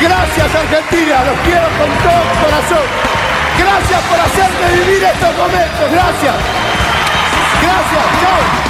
Gracias 0.00 0.54
Argentina, 0.54 1.24
los 1.24 1.38
quiero 1.40 1.66
con 1.76 1.90
todo 2.04 2.20
mi 2.22 2.44
corazón. 2.44 2.86
Gracias 3.58 4.02
por 4.02 4.20
hacerme 4.20 4.84
vivir 4.84 5.02
estos 5.02 5.36
momentos, 5.36 5.90
gracias. 5.90 6.34
Gracias, 7.60 8.04
chao. 8.20 8.69